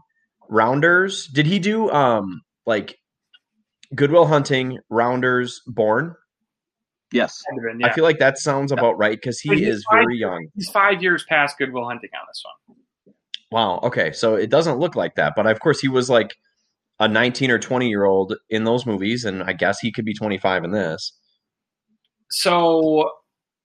[0.50, 1.28] Rounders?
[1.28, 2.98] Did he do um like
[3.96, 6.16] Good Will Hunting, Rounders, Bourne?
[7.12, 7.42] Yes.
[7.64, 7.88] Been, yeah.
[7.88, 10.04] I feel like that sounds about right cuz he is fine.
[10.04, 10.48] very young.
[10.56, 12.76] He's five years past Good Will Hunting on this one.
[13.50, 13.80] Wow.
[13.84, 14.12] Okay.
[14.12, 16.36] So it doesn't look like that, but of course he was like
[17.00, 20.14] a 19 or 20 year old in those movies, and I guess he could be
[20.14, 21.14] 25 in this.
[22.30, 23.12] So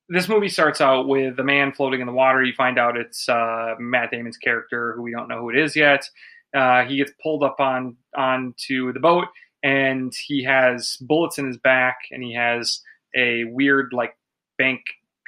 [0.09, 2.43] this movie starts out with a man floating in the water.
[2.43, 5.75] You find out it's uh, Matt Damon's character, who we don't know who it is
[5.75, 6.09] yet.
[6.55, 9.27] Uh, he gets pulled up on onto the boat,
[9.63, 12.81] and he has bullets in his back, and he has
[13.17, 14.17] a weird like
[14.59, 14.81] bank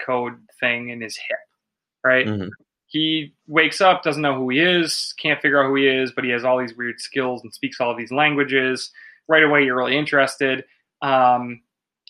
[0.05, 1.39] code thing in his hip.
[2.05, 2.26] Right.
[2.26, 2.51] Mhm.
[2.87, 6.22] He wakes up, doesn't know who he is, can't figure out who he is, but
[6.22, 8.93] he has all these weird skills and speaks all these languages.
[9.26, 10.64] Right away, you're really interested.
[11.03, 11.62] Um,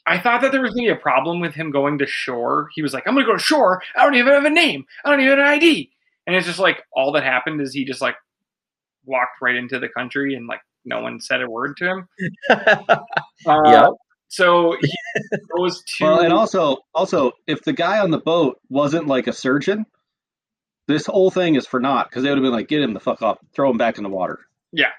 [0.07, 2.69] I thought that there was going to be a problem with him going to shore.
[2.75, 3.83] He was like, I'm going to go to shore.
[3.97, 4.85] I don't even have a name.
[5.05, 5.91] I don't even have an ID.
[6.27, 8.17] And it's just like all that happened is he just like
[9.07, 12.09] walked right into the country and like no one said a word to him.
[13.47, 13.89] Uh, yeah.
[14.29, 14.91] So he
[15.57, 16.05] goes to.
[16.05, 19.85] Well, and also, also, if the guy on the boat wasn't like a surgeon,
[20.89, 23.01] this whole thing is for naught because they would have been like, "Get him the
[23.01, 24.41] fuck off, throw him back in the water."
[24.73, 24.93] Yeah.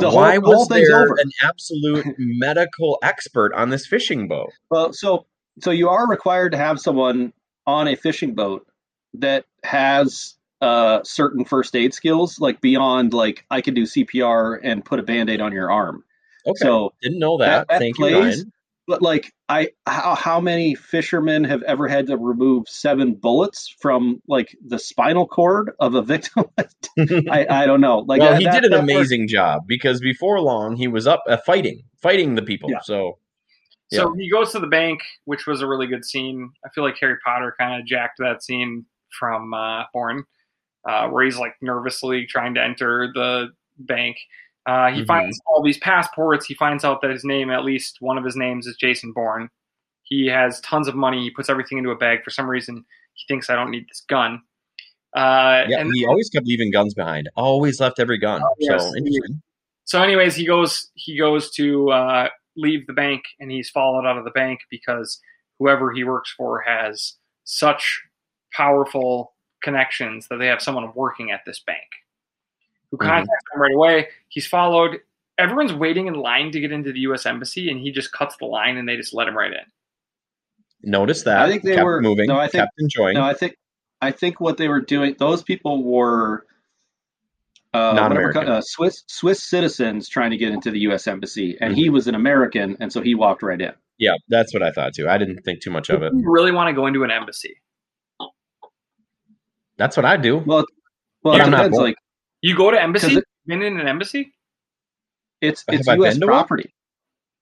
[0.00, 1.16] The whole- Why the was there over.
[1.18, 4.50] an absolute medical expert on this fishing boat?
[4.70, 5.26] Well, so
[5.60, 7.32] so you are required to have someone
[7.66, 8.66] on a fishing boat
[9.14, 14.84] that has uh, certain first aid skills, like beyond like I can do CPR and
[14.84, 16.02] put a band-aid on your arm.
[16.46, 16.56] Okay.
[16.58, 17.46] So, Didn't know that.
[17.46, 18.52] that- that Thank you, Ryan.
[18.86, 24.20] But like I, how how many fishermen have ever had to remove seven bullets from
[24.28, 26.44] like the spinal cord of a victim?
[26.58, 27.98] I I don't know.
[28.00, 30.88] Like well, that- he that- did an that part- amazing job because before long he
[30.88, 32.70] was up uh, fighting, fighting the people.
[32.70, 32.80] Yeah.
[32.82, 33.18] So
[33.92, 36.50] So he goes to the bank, which was a really good scene.
[36.64, 38.84] I feel like Harry Potter kind of jacked that scene
[39.18, 40.24] from uh, Bourne,
[40.88, 44.16] uh, where he's like nervously trying to enter the bank.
[44.66, 45.06] Uh, he Mhm.
[45.06, 46.46] finds all these passports.
[46.46, 49.48] He finds out that his name, at least one of his names, is Jason Bourne.
[50.02, 51.22] He has tons of money.
[51.22, 52.24] He puts everything into a bag.
[52.24, 54.42] For some reason, he thinks I don't need this gun.
[55.14, 57.30] Uh, yeah, and he always kept leaving guns behind.
[57.36, 58.42] Always left every gun.
[58.42, 58.82] Oh, yes.
[58.82, 59.40] So interesting.
[59.84, 64.18] So, anyways, he goes he goes to uh, leave the bank, and he's followed out
[64.18, 65.20] of the bank because
[65.58, 67.14] whoever he works for has
[67.44, 68.02] such
[68.52, 71.86] powerful connections that they have someone working at this bank
[73.00, 73.20] who Mhm.
[73.20, 74.08] him right away.
[74.28, 75.00] He's followed.
[75.38, 77.26] Everyone's waiting in line to get into the U.S.
[77.26, 80.90] embassy, and he just cuts the line, and they just let him right in.
[80.90, 81.40] Notice that.
[81.40, 82.26] I think they kept were- moving.
[82.28, 83.14] no, I think- kept enjoying.
[83.14, 83.56] No, I think
[84.00, 85.16] I think what they were doing.
[85.18, 86.46] Those people were
[87.74, 88.40] uh, Non-American.
[88.42, 91.06] whatever uh, Swiss Swiss citizens trying to get into the U.S.
[91.06, 91.80] embassy, and Mm-hmm.
[91.82, 93.72] he was an American, and so he walked right in.
[93.98, 95.08] yeah, that's what I thought too.
[95.08, 96.12] I didn't think too much of it.
[96.14, 97.60] You really want to go into an embassy?
[99.76, 100.38] That's what I do.
[100.38, 100.64] Well,
[101.22, 101.76] well, But it depends.
[101.78, 101.96] Like
[102.46, 103.16] You go to embassy?
[103.16, 104.32] it- been in an embassy?
[105.40, 106.14] it's it's I U.S.
[106.14, 106.34] been to one?
[106.34, 106.72] property.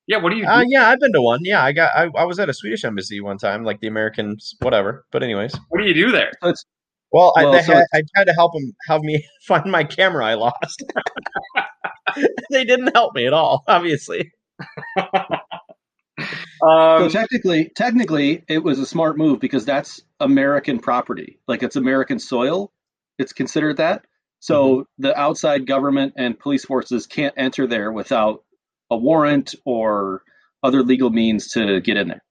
[0.06, 0.18] Yeah.
[0.18, 0.46] What do you?
[0.46, 1.40] Uh, yeah, I've been to one.
[1.44, 1.90] Yeah, I got.
[1.94, 5.04] I, I was at a Swedish embassy one time, like the Americans, whatever.
[5.12, 6.30] But anyways, What do you do there?
[6.42, 6.64] So it's
[7.12, 9.70] well, I, Well, they so had, it's- I tried to help them help me find
[9.70, 10.82] my camera I lost.
[12.50, 14.32] they didn't help me at all, obviously.
[14.98, 21.38] so Um, technically, technically, it was a smart move because that's American property.
[21.46, 22.72] Like it's American soil.
[23.18, 24.04] It's considered that.
[24.44, 25.02] So Mm-hmm.
[25.02, 28.44] the outside government and police forces can't enter there without
[28.90, 30.22] a warrant or
[30.62, 32.22] other legal means to get in there.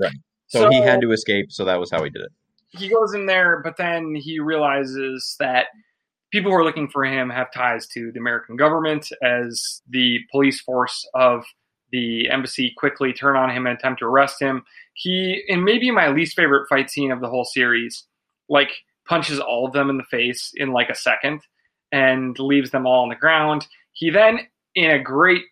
[0.00, 0.14] Right.
[0.46, 1.52] So, he had to escape.
[1.52, 2.32] So that was how he did it.
[2.70, 5.66] he goes in there, but then he realizes that
[6.32, 10.62] people who are looking for him have ties to the American government as the police
[10.62, 11.44] force of
[11.92, 14.62] the embassy quickly turn on him and attempt to arrest him.
[14.94, 18.04] He, in maybe my least favorite fight scene of the whole series,
[18.48, 18.70] like
[19.06, 21.42] punches all of them in the face in like a second
[21.92, 23.66] and leaves them all on the ground.
[23.92, 24.40] He then,
[24.74, 25.42] in a great,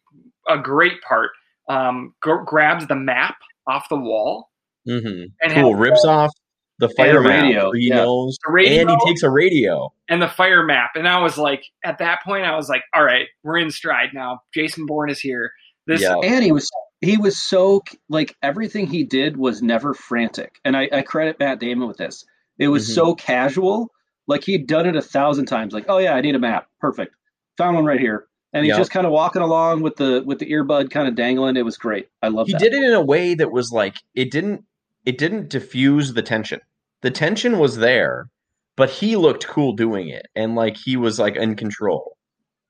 [0.48, 1.30] a great part,
[1.68, 4.50] um, g- grabs the map off the wall
[4.88, 5.24] Mm-hmm.
[5.42, 5.72] and Cool.
[5.72, 6.30] has Rips off
[6.78, 7.96] the fire map radio, he yeah.
[7.96, 9.92] knows, the radio and he takes a radio.
[10.08, 10.90] and the fire map.
[10.94, 14.10] And I was like, at that point, I was like, all right, we're in stride
[14.14, 14.42] now.
[14.54, 15.50] Jason Bourne is here.
[15.88, 16.14] This, Yeah.
[16.22, 16.70] and he was
[17.00, 21.60] he was so like everything he did was never frantic and i, I credit matt
[21.60, 22.24] damon with this
[22.58, 22.94] it was Mhm.
[22.94, 23.90] so casual
[24.26, 25.72] like he'd done it a thousand times.
[25.72, 26.68] Like oh yeah i need a map.
[26.80, 27.14] Perfect.
[27.58, 28.26] Found one right here.
[28.52, 28.78] And he's Yeah.
[28.78, 31.56] just kind of walking along with the with the earbud kind of dangling.
[31.56, 32.08] It was great.
[32.22, 32.60] I love he that.
[32.60, 34.64] did it in a way that was like it didn't
[35.04, 36.60] it didn't diffuse the tension.
[37.02, 38.28] The tension was there
[38.76, 40.26] but he looked cool doing it.
[40.34, 42.16] And like he was like in control.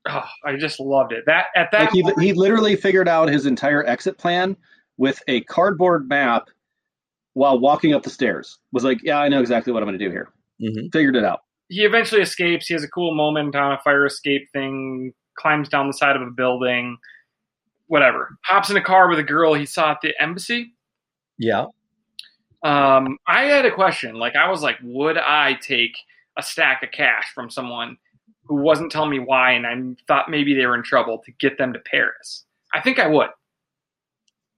[0.09, 1.24] Oh, I just loved it.
[1.26, 4.57] That at that like he, he literally figured out his entire exit plan
[4.98, 6.48] with a cardboard map
[7.34, 8.59] while walking up the stairs.
[8.72, 10.28] Was like yeah i know exactly what i'm going to do here.
[10.62, 10.92] Mhm.
[10.92, 12.67] figured it out he eventually escapes.
[12.67, 16.23] He has a cool moment on a fire escape thing, climbs down the side of
[16.23, 16.97] a building,
[17.89, 18.37] whatever.
[18.45, 20.75] Hops in a car with a girl he saw at the embassy.
[21.39, 21.67] yeah
[22.62, 24.14] Um, I had a question.
[24.17, 25.97] Like, I was like, would I take
[26.39, 27.97] a stack of cash from someone
[28.45, 31.59] who wasn't telling me why, and I thought maybe they were in trouble to get
[31.59, 32.45] them to Paris?
[32.75, 33.29] I think I would.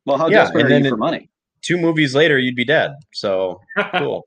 [0.06, 1.28] well how Yeah, desperate are you it- for money
[1.60, 3.60] two movies later you'd be dead so
[3.96, 4.26] cool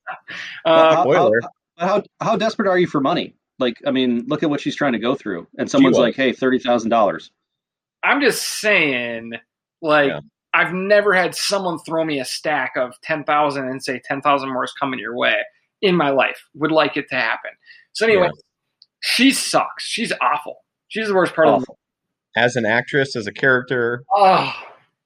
[0.65, 1.39] Uh, how, spoiler.
[1.41, 1.49] how,
[1.81, 3.35] how, how desperate are you for money?
[3.59, 5.47] Like, I mean, look at what she's trying to go through.
[5.57, 7.29] And someone's like, hey, $30,000.
[8.03, 9.33] I'm just saying,
[9.81, 10.19] like, Yeah.
[10.53, 14.73] I've never had someone throw me a stack of 10,000 and say 10,000 more is
[14.77, 15.35] coming your way
[15.81, 16.41] in my life.
[16.55, 17.51] Would like it to happen.
[17.93, 18.41] So, anyway, Yeah.
[19.01, 19.83] she sucks.
[19.85, 20.57] She's awful.
[20.89, 21.79] She's the worst part of the Awful.
[22.35, 24.53] as an actress as a character Oh,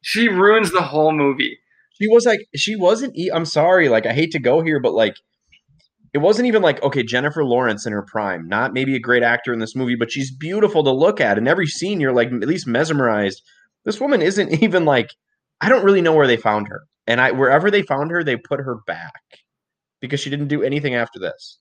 [0.02, 1.60] she ruins the whole movie.
[2.00, 4.94] she was like she wasn't e- i'm sorry like i hate to go here but
[4.94, 5.16] like
[6.16, 9.52] it wasn't even like okay jennifer lawrence in her prime not maybe a great actor
[9.52, 12.48] in this movie but she's beautiful to look at and every scene you're like at
[12.48, 13.42] least mesmerized
[13.84, 15.12] this woman isn't even like
[15.60, 18.38] i don't really know where they found her and i wherever they found her they
[18.38, 19.22] put her back
[20.00, 21.60] because she didn't do anything after this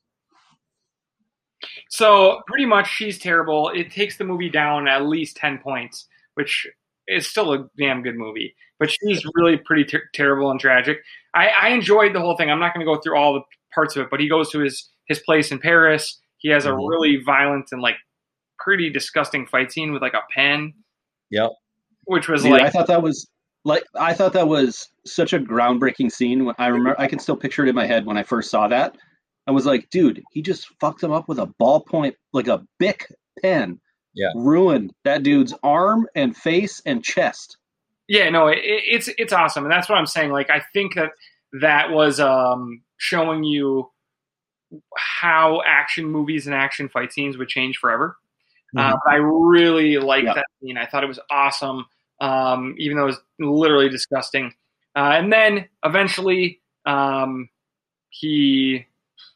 [1.89, 3.71] So, pretty much, she's terrible.
[3.71, 6.67] It takes the movie down at least 10 points, which
[7.09, 8.55] is still a damn good movie.
[8.79, 10.99] But she's really pretty ter- terrible and tragic.
[11.35, 12.51] I, I enjoyed the whole thing.
[12.51, 13.43] I'm not going to go through all the
[13.75, 16.21] parts of it, but he goes to his, his place in Paris.
[16.39, 16.89] He has a Mhm.
[16.89, 17.97] really violent and like
[18.59, 20.73] pretty disgusting fight scene with like a pen.
[21.31, 21.51] Yep.
[22.05, 23.29] Which was Dude, like I thought that was
[23.65, 26.45] like, I thought that was such a groundbreaking scene.
[26.45, 28.69] When I remember, I can still picture it in my head when I first saw
[28.69, 28.97] that.
[29.47, 33.07] I was like, dude, he just fucked him up with a ballpoint, like a Bic
[33.43, 33.81] pen.
[34.15, 34.29] Yeah.
[34.37, 37.57] Ruined that dude's arm and face and chest.
[38.07, 41.11] yeah no it- it's it's awesome and that's what i'm saying like i think that
[41.63, 43.91] that was um showing you
[44.97, 48.17] how action movies and action fight scenes would change forever.
[48.77, 50.35] Uh, i really liked Yeah.
[50.35, 50.77] that scene.
[50.77, 51.85] I thought it was awesome
[52.21, 54.53] um even though it was literally disgusting.
[54.97, 57.49] Uh, and then eventually um
[58.11, 58.87] he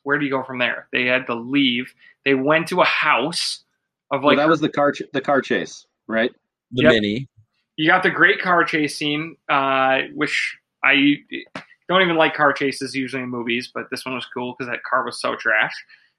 [0.03, 0.89] where do you go from there?
[0.93, 1.93] They had to leave.
[2.25, 3.65] They went to a house
[4.11, 6.33] of Well, like that was the car, ch- the car chase, right?
[6.73, 6.93] the Yep.
[6.93, 7.29] mini.
[7.77, 11.19] You got the great car chase scene, uh, which I
[11.89, 14.83] don't even like car chases usually in movies, but this one was cool because that
[14.89, 15.73] car was so trash,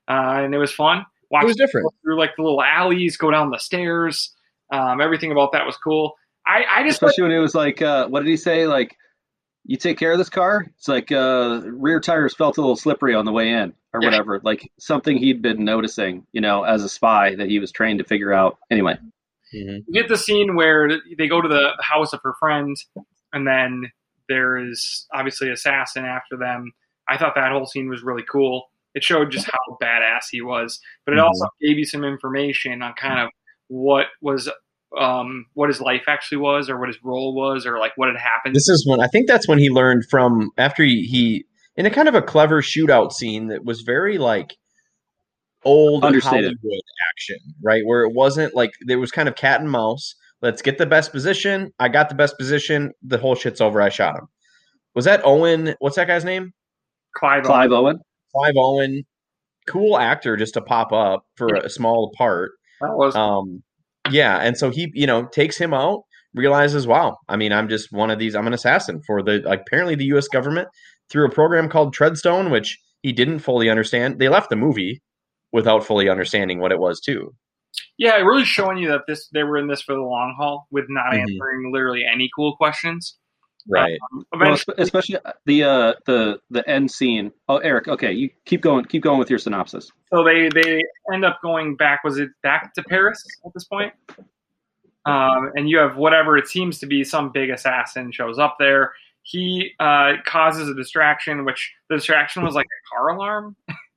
[0.07, 1.05] uh, and it was fun.
[1.31, 4.33] it was different through like the little alleys, go down the stairs.
[4.71, 6.15] Um, everything about that was cool.
[6.45, 8.65] I, I just Especially when it was like, uh, what did he say?
[8.67, 8.95] Like,
[9.65, 10.65] you take care of this car.
[10.77, 14.09] It's like uh, rear tires felt a little slippery on the way in, or Yeah.
[14.09, 14.39] whatever.
[14.43, 18.05] Like something he'd been noticing, you know, as a spy that he was trained to
[18.05, 18.57] figure out.
[18.71, 18.97] Anyway,
[19.53, 19.83] Mhm.
[19.87, 22.75] you get the scene where they go to the house of her friend,
[23.33, 23.91] and then
[24.29, 26.71] there is obviously assassin after them.
[27.09, 28.69] I thought that whole scene was really cool.
[28.95, 31.25] It showed just how badass he was, but it Mhm.
[31.25, 33.29] also gave you some information on kind of
[33.67, 34.49] what was
[34.97, 38.17] um, what his life actually was, or what his role was, or like what had
[38.17, 38.55] happened.
[38.55, 41.91] This is when I think that's when he learned from after he, he in a
[41.91, 44.57] kind of a clever shootout scene that was very like
[45.63, 46.57] old Understated.
[46.59, 47.83] Hollywood action, right?
[47.85, 50.15] Where it wasn't like there was kind of cat and mouse.
[50.41, 51.71] Let's get the best position.
[51.79, 52.91] I got the best position.
[53.03, 53.81] The whole shit's over.
[53.81, 54.27] I shot him.
[54.95, 55.75] Was that Owen?
[55.79, 56.51] What's that guy's name?
[57.15, 57.99] Clive, Clive Owen.
[58.35, 59.03] Clive Owen.
[59.67, 62.51] Cool actor just to pop up for a small part.
[62.81, 63.63] that was Um,
[64.09, 67.91] yeah, and so he, you know, takes him out, realizes, wow, I mean, I'm just
[67.91, 68.35] one of these.
[68.35, 70.27] I'm an assassin for the like, apparently the U.S.
[70.27, 70.69] government
[71.09, 74.19] through a program called Treadstone, which he didn't fully understand.
[74.19, 75.01] They left the movie
[75.51, 77.33] without fully understanding what it was too.
[77.99, 80.85] Yeah, really showing you that this they were in this for the long haul with
[80.89, 81.19] not Mhm.
[81.21, 83.17] answering literally any cool questions.
[83.67, 83.99] Right.
[84.13, 87.31] Um, eventually, espe- especially the uh, the the end scene.
[87.49, 87.89] Oh, Eric.
[87.89, 88.85] Okay, you keep going.
[88.85, 89.91] Keep going with your synopsis.
[90.11, 90.81] so they they
[91.13, 92.03] end up going back.
[92.05, 93.93] Was it back to Paris at this point?
[95.05, 98.93] Um, and you have whatever it seems to be some big assassin shows up there.
[99.23, 103.55] He uh, causes a distraction, which the distraction was like a car alarm.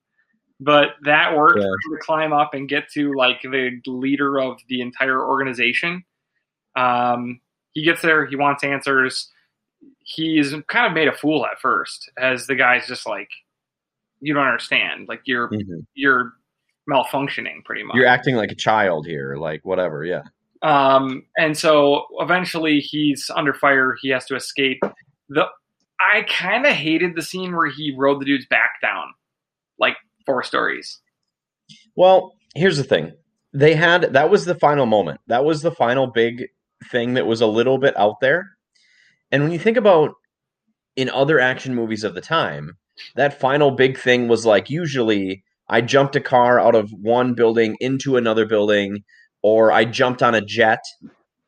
[0.65, 1.65] but that worked Yeah.
[1.65, 6.05] to climb up and get to like the leader of the entire organization.
[6.77, 7.41] Um,
[7.73, 8.27] he gets there.
[8.27, 9.31] He wants answers.
[10.05, 13.29] He's kind of made a fool at first, as the guy's just like,
[14.21, 15.09] "You don't understand.
[15.09, 15.87] Like you're Mhm.
[15.95, 16.33] you're
[16.89, 20.05] malfunctioning pretty much." You're acting like a child here, like whatever.
[20.05, 20.23] Yeah.
[20.63, 23.97] Um, and so eventually he's under fire.
[24.01, 24.81] He has to escape.
[25.29, 25.49] The
[26.01, 29.15] I kind of hated the scene where he rode the dude's back down,
[29.79, 31.01] like four stories.
[31.97, 33.12] Well, here's the thing.
[33.53, 35.20] They had that was the final moment.
[35.27, 36.47] That was the final big
[36.91, 38.51] thing that was a little bit out there.
[39.31, 40.14] And when you think about
[40.97, 42.77] in other action movies of the time,
[43.16, 47.77] that final big thing was like usually I jumped a car out of one building
[47.81, 49.05] into another building
[49.43, 50.81] or I jumped on a jet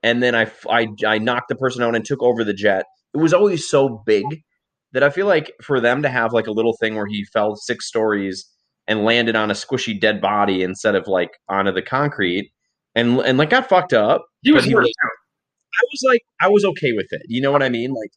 [0.03, 2.87] and then I, I, I knocked the person out and took over the jet.
[3.15, 4.25] It was always so big
[4.93, 7.57] that I feel like for them to have like a little thing where he fell
[7.57, 8.47] six stories
[8.87, 12.53] and landed on a squishy dead body instead of like onto the concrete
[12.95, 14.27] and and like got fucked up.
[14.43, 14.93] He was he hurt was-
[15.77, 17.23] I was like I was okay with it.
[17.29, 17.93] You know what I mean?
[17.93, 18.11] Like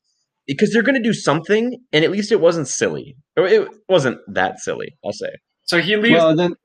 [0.45, 3.15] because they're going to do something and at least it wasn't silly.
[3.35, 5.29] It wasn't that silly, I'll say.
[5.63, 6.15] So he leaves.
[6.15, 6.55] Well, then,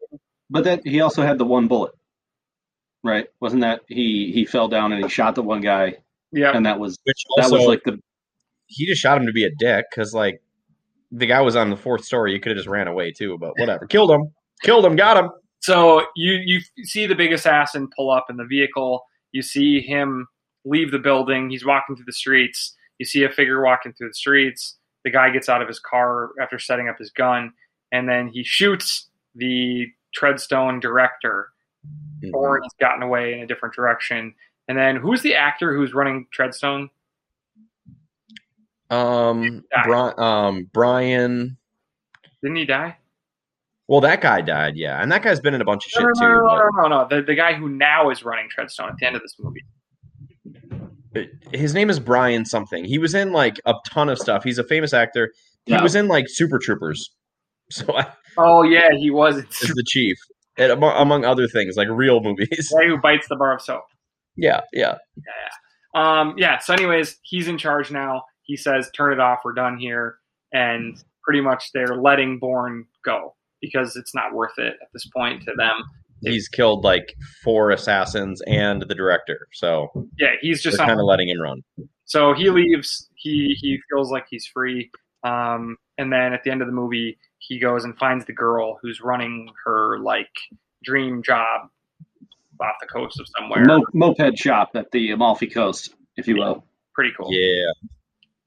[0.50, 1.92] but then he also had the one bullet,
[3.02, 3.26] right?
[3.40, 5.96] Wasn't that he he fell down and he shot the one guy,
[6.30, 7.98] yeah, and that was Which that was like the
[8.66, 10.41] he just shot him to be a dick cuz like
[11.12, 12.32] the guy was on the fourth story.
[12.32, 13.86] You could have just ran away too, but whatever.
[13.86, 14.22] Killed him.
[14.62, 14.96] Killed him.
[14.96, 15.30] Got him.
[15.60, 19.04] So you you see the big assassin pull up in the vehicle.
[19.30, 20.26] You see him
[20.64, 21.50] leave the building.
[21.50, 22.74] He's walking through the streets.
[22.98, 24.78] You see a figure walking through the streets.
[25.04, 27.52] The guy gets out of his car after setting up his gun,
[27.90, 29.86] and then he shoots the
[30.18, 31.48] Treadstone director.
[32.24, 32.34] Mm-hmm.
[32.34, 34.34] Or he's gotten away in a different direction.
[34.68, 36.88] And then who's the actor who's running Treadstone?
[38.92, 41.56] Um, Bri- um, Brian.
[42.42, 42.96] Didn't he die?
[43.88, 46.08] Well, that guy died, yeah, and that guy's been in a bunch of shit no,
[46.20, 46.28] too.
[46.32, 47.08] no, no, no, no.
[47.08, 49.62] The, the guy who now is running Treadstone at the end of this movie.
[51.52, 52.84] his name is Brian something.
[52.84, 54.44] He was in like a ton of stuff.
[54.44, 55.32] He's a famous actor.
[55.66, 55.82] He Yeah.
[55.82, 57.10] was in like Super Troopers.
[57.70, 59.36] So I Oh yeah, he was.
[59.36, 60.16] the chief,
[60.58, 62.68] and among, among other things, like real movies.
[62.70, 63.84] The guy who bites the bar of soap.
[64.36, 66.20] Yeah, Yeah, yeah.
[66.20, 66.58] Um, yeah.
[66.58, 68.24] So, anyways, he's in charge now.
[68.52, 69.38] He says, "Turn it off.
[69.46, 70.18] We're done here."
[70.52, 75.42] And pretty much they're letting Bourne go because it's not worth it at this point
[75.44, 75.82] to them.
[76.20, 79.88] He's killed like four assassins and the director, so
[80.18, 81.62] Yeah, he's just kind of letting him run.
[82.04, 83.08] So he leaves.
[83.14, 84.90] He he feels like he's free.
[85.24, 88.78] Um, and then at the end of the movie, he goes and finds the girl
[88.82, 90.28] who's running her like
[90.84, 91.70] dream job
[92.60, 93.64] off the coast of somewhere.
[93.94, 96.64] moped shop at the Amalfi Coast, if you will.
[96.94, 97.28] Pretty cool.
[97.32, 97.72] Yeah,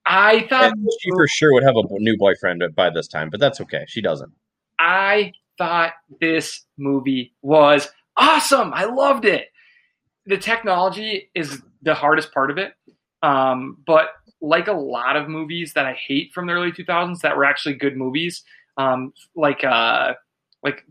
[0.05, 3.39] I thought and she for sure would have a new boyfriend by this time, but
[3.39, 3.85] that's okay.
[3.87, 4.31] She doesn't.
[4.79, 8.71] I thought this movie was awesome.
[8.73, 9.47] I loved it.
[10.25, 12.73] The technology is the hardest part of it.
[13.23, 14.09] Um, but
[14.41, 17.75] like a lot of movies that I hate from the early 2000s that were actually
[17.75, 18.43] good movies,
[18.77, 20.13] um, like uh,
[20.63, 20.85] like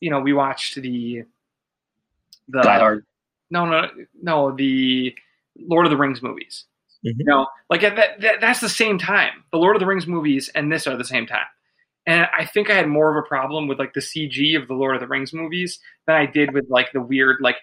[0.00, 1.22] you know, we watched the
[2.48, 3.06] the Die Hard.
[3.50, 3.88] no no
[4.20, 5.14] no the
[5.58, 6.64] Lord of the Rings movies.
[7.06, 7.14] Mhm.
[7.18, 9.44] You know, like at that, that that's the same time.
[9.52, 11.46] The Lord of the Rings movies and this are the same time.
[12.06, 14.74] And I think I had more of a problem with like the CG of the
[14.74, 17.56] Lord of the Rings movies than I did with like the weird like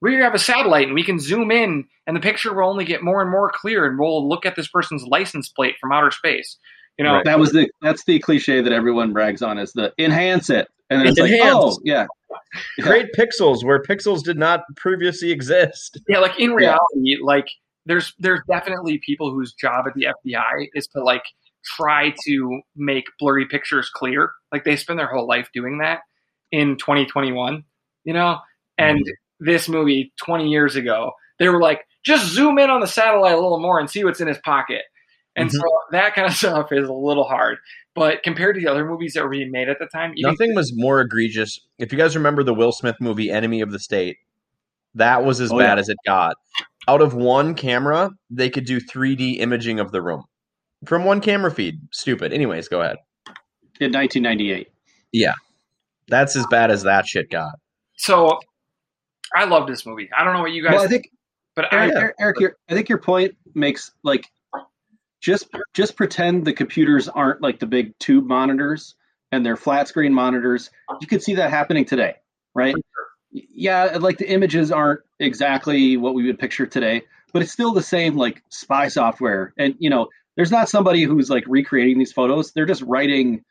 [0.00, 3.02] we have a satellite and we can zoom in and the picture will only get
[3.02, 6.56] more and more clear and we'll look at this person's license plate from outer space.
[6.98, 7.24] You know, Right.
[7.24, 11.00] That was the that's the cliche that everyone brags on is the enhance it, and
[11.00, 11.42] then it's Enhance.
[11.42, 12.06] like, oh yeah,
[12.78, 12.84] Yeah.
[12.84, 16.00] Great pixels where pixels did not previously exist.
[16.08, 16.56] Yeah, like in Yeah.
[16.94, 17.48] reality, like
[17.86, 21.24] there's there's definitely people whose job at the FBI is to like
[21.64, 24.30] try to make blurry pictures clear.
[24.52, 26.00] Like they spend their whole life doing that
[26.52, 27.64] in 2021,
[28.04, 28.38] you know?
[28.78, 29.44] And mm-hmm.
[29.44, 33.40] this movie 20 years ago, they were like, just zoom in on the satellite a
[33.40, 34.82] little more and see what's in his pocket.
[35.36, 35.96] And so mm-hmm.
[35.96, 37.58] that kind of stuff is a little hard.
[37.94, 40.54] But compared to the other movies that were being made at the time, even Nothing
[40.54, 41.60] was more egregious.
[41.78, 44.18] If you guys remember the Will Smith movie Enemy of the State,
[44.96, 45.80] that was as Oh, bad yeah.
[45.80, 46.36] as it got.
[46.86, 50.24] Out of one camera, they could do 3D imaging of the room
[50.86, 51.80] from one camera feed.
[51.92, 52.32] Stupid.
[52.32, 52.96] Anyways, go ahead.
[53.80, 54.68] in 1998.
[55.12, 55.32] Yeah.
[56.08, 57.54] That's as bad as that shit got.
[57.96, 58.38] so
[59.34, 60.08] I love this movie.
[60.16, 61.10] I don't know what you guys, Well, I think
[61.56, 64.28] but Eric, I, Eric, Eric, your, I think your point makes like
[65.20, 68.94] just just pretend the computers aren't like the big tube monitors
[69.32, 70.70] and they're flat screen monitors.
[71.00, 72.16] You could see that happening today,
[72.54, 72.74] right?
[73.34, 77.82] Yeah, like the images aren't exactly what we would picture today, but it's still the
[77.82, 79.52] same like spy software.
[79.58, 82.52] And you know, there's not somebody who's like recreating these photos.
[82.52, 83.42] They're just writing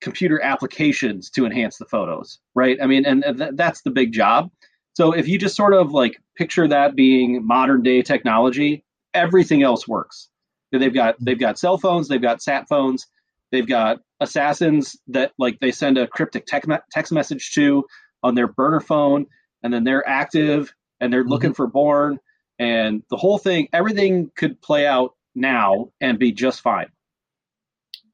[0.00, 2.78] computer applications to enhance the photos, right?
[2.82, 4.50] I mean, and th- that's the big job.
[4.94, 8.82] So if you just sort of like picture that being modern day technology,
[9.12, 10.28] everything else works.
[10.72, 13.06] They've got they've got cell phones, they've got sat phones,
[13.50, 17.84] they've got assassins that like they send a cryptic text, text message to
[18.22, 19.26] on their burner phone,
[19.62, 22.18] and then they're active and they're looking for Bourne,
[22.58, 26.86] and the whole thing, everything could play out now and be just fine.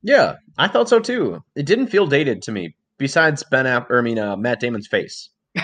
[0.03, 1.43] Yeah, I thought so too.
[1.55, 2.75] It didn't feel dated to me.
[2.99, 5.31] Besides Ben App, or I mean, uh, Matt Damon's face.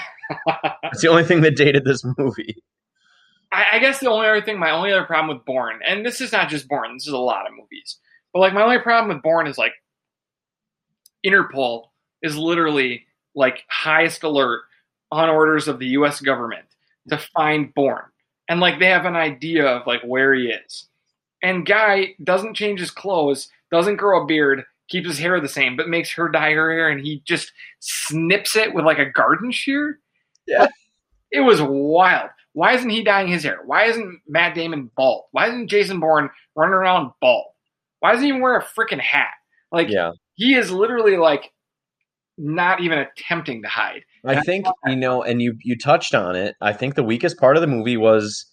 [0.84, 2.62] It's the only thing that dated this movie.
[3.52, 6.20] I, I guess the only other thing, my only other problem with Bourne, and this
[6.20, 7.98] is not just Bourne, this is a lot of movies,
[8.32, 9.72] but like my only problem with Bourne is like
[11.26, 11.86] Interpol
[12.22, 14.62] is literally like highest alert
[15.10, 16.20] on orders of the U.S.
[16.20, 16.64] government
[17.08, 18.04] to find Bourne,
[18.48, 20.88] and like they have an idea of like where he is,
[21.42, 25.76] and guy doesn't change his clothes, doesn't grow a beard, keeps his hair the same,
[25.76, 29.50] but makes her dye her hair, and he just snips it with like a garden
[29.52, 29.98] shear.
[30.46, 30.66] Yeah.
[31.30, 32.30] It was wild.
[32.52, 33.58] Why isn't he dyeing his hair?
[33.64, 35.24] Why isn't Matt Damon bald?
[35.32, 37.46] Why isn't Jason Bourne running around bald?
[38.00, 39.32] Why doesn't he even wear a freaking hat?
[39.72, 40.12] Like Yeah.
[40.34, 41.50] he is literally like
[42.36, 44.02] not even attempting to hide.
[44.24, 46.54] I think you know, and you you touched on it.
[46.60, 48.46] I think the weakest part of the movie was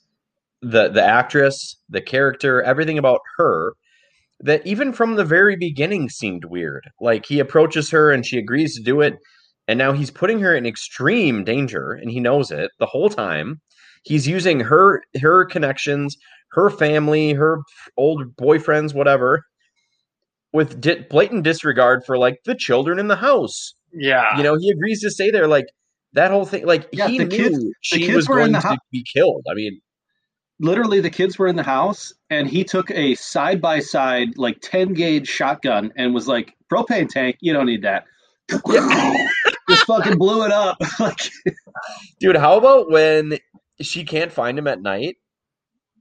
[0.61, 3.73] the the actress, the character, everything about her.
[4.43, 6.89] That even from the very beginning seemed weird.
[6.99, 9.15] Like he approaches her and she agrees to do it,
[9.67, 13.61] and now he's putting her in extreme danger, and he knows it the whole time.
[14.03, 16.17] He's using her her connections,
[16.51, 17.59] her family, her
[17.97, 19.43] old boyfriends, whatever,
[20.53, 23.73] with di- blatant disregard for like the children in the house.
[23.93, 24.37] Yeah.
[24.37, 25.65] you know he agrees to stay there like
[26.13, 28.61] that whole thing like Yeah, he the knew kids- she kids was were in going
[28.63, 29.45] to be killed.
[29.49, 29.81] I mean
[30.59, 34.59] literally the kids were in the house and he took a side by side like
[34.61, 38.05] 10 gauge shotgun and was like propane tank you don't need that.
[39.69, 40.77] Just fucking blew it up.
[42.19, 43.37] Dude how about when
[43.81, 45.17] she can't find him at night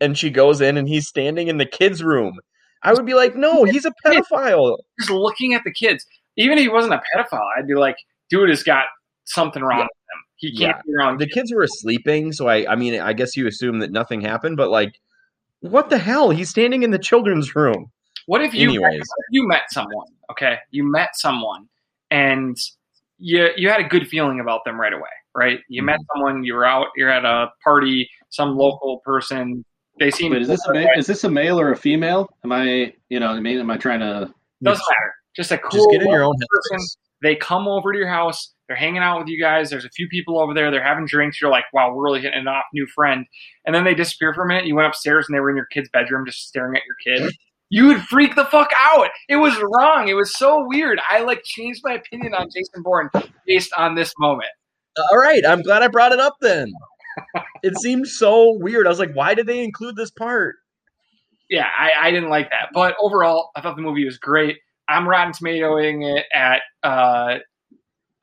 [0.01, 2.39] and she goes in and he's standing in the kids room
[2.83, 6.05] i would be like no he's a pedophile Just looking at the kids.
[6.37, 7.97] Even if he wasn't a pedophile, I'd be like,
[8.31, 8.85] dude has got
[9.25, 9.85] something wrong Yeah.
[9.85, 10.21] with him.
[10.37, 10.83] He can't Yeah.
[10.87, 11.19] be wrong.
[11.19, 14.57] the kids were sleeping so i i mean i guess you assume that nothing happened
[14.57, 14.95] but like
[15.61, 17.91] what the hell he's standing in the children's room
[18.27, 19.01] What if you Anyways.
[19.03, 20.07] if you met someone?
[20.31, 21.69] Okay, you met someone,
[22.11, 22.57] and
[23.19, 25.59] you you had a good feeling about them right away, right?
[25.69, 26.13] You met Mm-hmm.
[26.19, 29.65] someone, you were out, you're at a party, some local person.
[30.01, 32.53] They seem Wait, is this a ma- is this a male or a female am
[32.53, 34.33] i you know i mean am i trying to
[34.63, 35.15] doesn't matter.
[35.37, 36.79] Just a cool just get in your own person.
[36.79, 36.97] headspace.
[37.23, 38.55] They come over to your house.
[38.67, 39.71] They're hanging out with you guys.
[39.71, 40.71] There's a few people over there.
[40.71, 41.41] They're having drinks.
[41.41, 43.27] You're like, wow, we're really hitting it off, new friend.
[43.67, 44.67] And then they disappear for a minute.
[44.67, 47.35] You went upstairs and they were in your kid's bedroom just staring at your kid.
[47.73, 49.11] You would freak the fuck out.
[49.29, 50.09] It was wrong.
[50.09, 51.01] It was so weird.
[51.09, 53.09] I like changed my opinion on Jason Bourne
[53.47, 54.49] based on this moment.
[54.99, 56.73] Uh, all right, I'm glad I brought it up then.
[57.63, 58.87] It seemed so weird.
[58.87, 60.57] I was like, why did they include this part?
[61.49, 62.69] Yeah, I, I didn't like that.
[62.73, 64.59] But overall, I thought the movie was great.
[64.89, 67.39] I'm Rotten Tomatoing it at uh,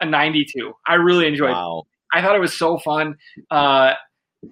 [0.01, 0.73] a 92.
[0.85, 1.55] I really enjoyed it.
[2.13, 3.15] I thought it was so fun.
[3.51, 3.93] Uh,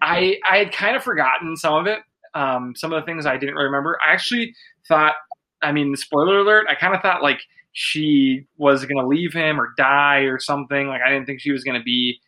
[0.01, 1.99] I I had kind of forgotten some of it.
[2.33, 3.97] Um, some of the things I didn't really remember.
[4.05, 4.53] I actually
[4.87, 5.13] thought.
[5.61, 6.67] I mean, spoiler alert.
[6.69, 7.39] I kind of thought like
[7.71, 10.87] she was gonna leave him or die or something.
[10.87, 12.19] Like I didn't think she was gonna be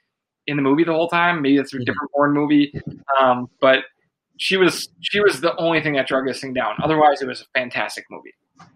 [0.48, 1.42] in the movie the whole time.
[1.42, 1.86] Maybe it's a Mhm.
[1.86, 2.74] different Bourne movie.
[3.20, 3.80] Um, but
[4.38, 6.76] she was she was the only thing that drug this thing down.
[6.82, 8.34] Otherwise, it was a fantastic movie.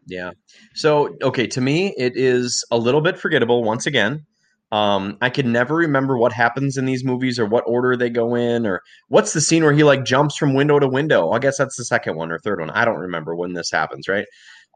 [0.08, 0.32] Yeah.
[0.76, 4.26] So, okay, to me, it is a little bit forgettable once again.
[4.72, 8.36] Um, I can never remember what happens in these movies or what order they go
[8.36, 11.32] in or what's the scene where he like jumps from window to window.
[11.32, 12.70] I guess that's the second one or third one.
[12.70, 14.26] I don't remember when this happens, right?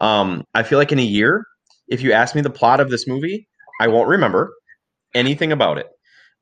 [0.02, 1.46] Um, I feel like in a year,
[1.88, 3.48] if you ask me the plot of this movie,
[3.80, 4.52] I won't remember
[5.14, 5.88] anything about it.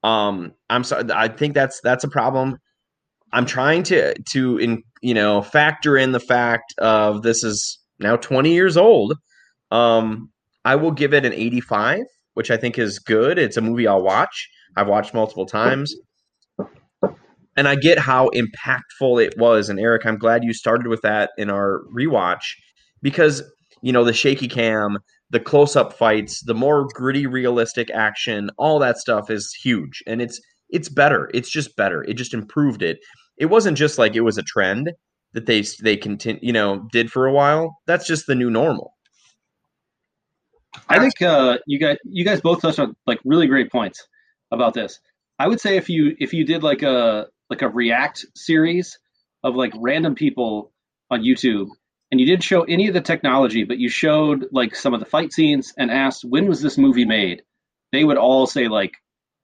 [0.04, 1.06] Um, I'm sorry.
[1.14, 2.58] I think that's that's a problem.
[3.32, 8.16] I'm trying to to in you know factor in the fact of this is now
[8.16, 9.16] 20 years old.
[9.72, 10.30] Um,
[10.66, 12.02] I will give it an 85,
[12.36, 13.38] which I think is good.
[13.38, 14.50] It's a movie I'll watch.
[14.76, 15.96] I've watched multiple times.
[17.56, 19.70] And I get how impactful it was.
[19.70, 22.56] And Eric, I'm glad you started with that in our rewatch
[23.02, 23.44] because,
[23.84, 24.98] you know, the shaky cam,
[25.34, 30.03] the close up fights, the more gritty, realistic action, all that stuff is huge.
[30.05, 30.39] And it's
[30.69, 31.30] it's better.
[31.34, 32.03] It's just better.
[32.03, 32.99] It just improved it.
[33.38, 34.91] It wasn't just like it was a trend
[35.34, 37.80] that they they continue, you know, did for a while.
[37.88, 38.93] That's just the new normal.
[40.88, 44.07] I think uh, you guys you guys both touched on like really great points
[44.51, 44.99] about this.
[45.39, 48.99] I would say if you if you did like a like a react series
[49.43, 50.72] of like random people
[51.10, 51.69] on YouTube
[52.14, 55.06] and you didn't show any of the technology, but you showed like some of the
[55.07, 57.41] fight scenes and asked when was this movie made,
[57.91, 58.94] they would all say like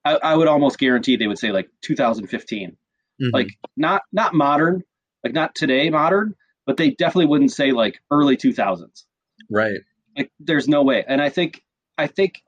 [0.05, 2.69] I, I would almost guarantee they would say like 2015.
[2.69, 3.25] Mm-hmm.
[3.33, 4.83] Like not not modern,
[5.23, 6.35] like not today modern,
[6.67, 9.03] but they definitely wouldn't say like early 2000s.
[9.49, 9.79] Right.
[10.15, 11.03] Like there's no way.
[11.07, 11.63] And I think
[11.97, 12.39] I think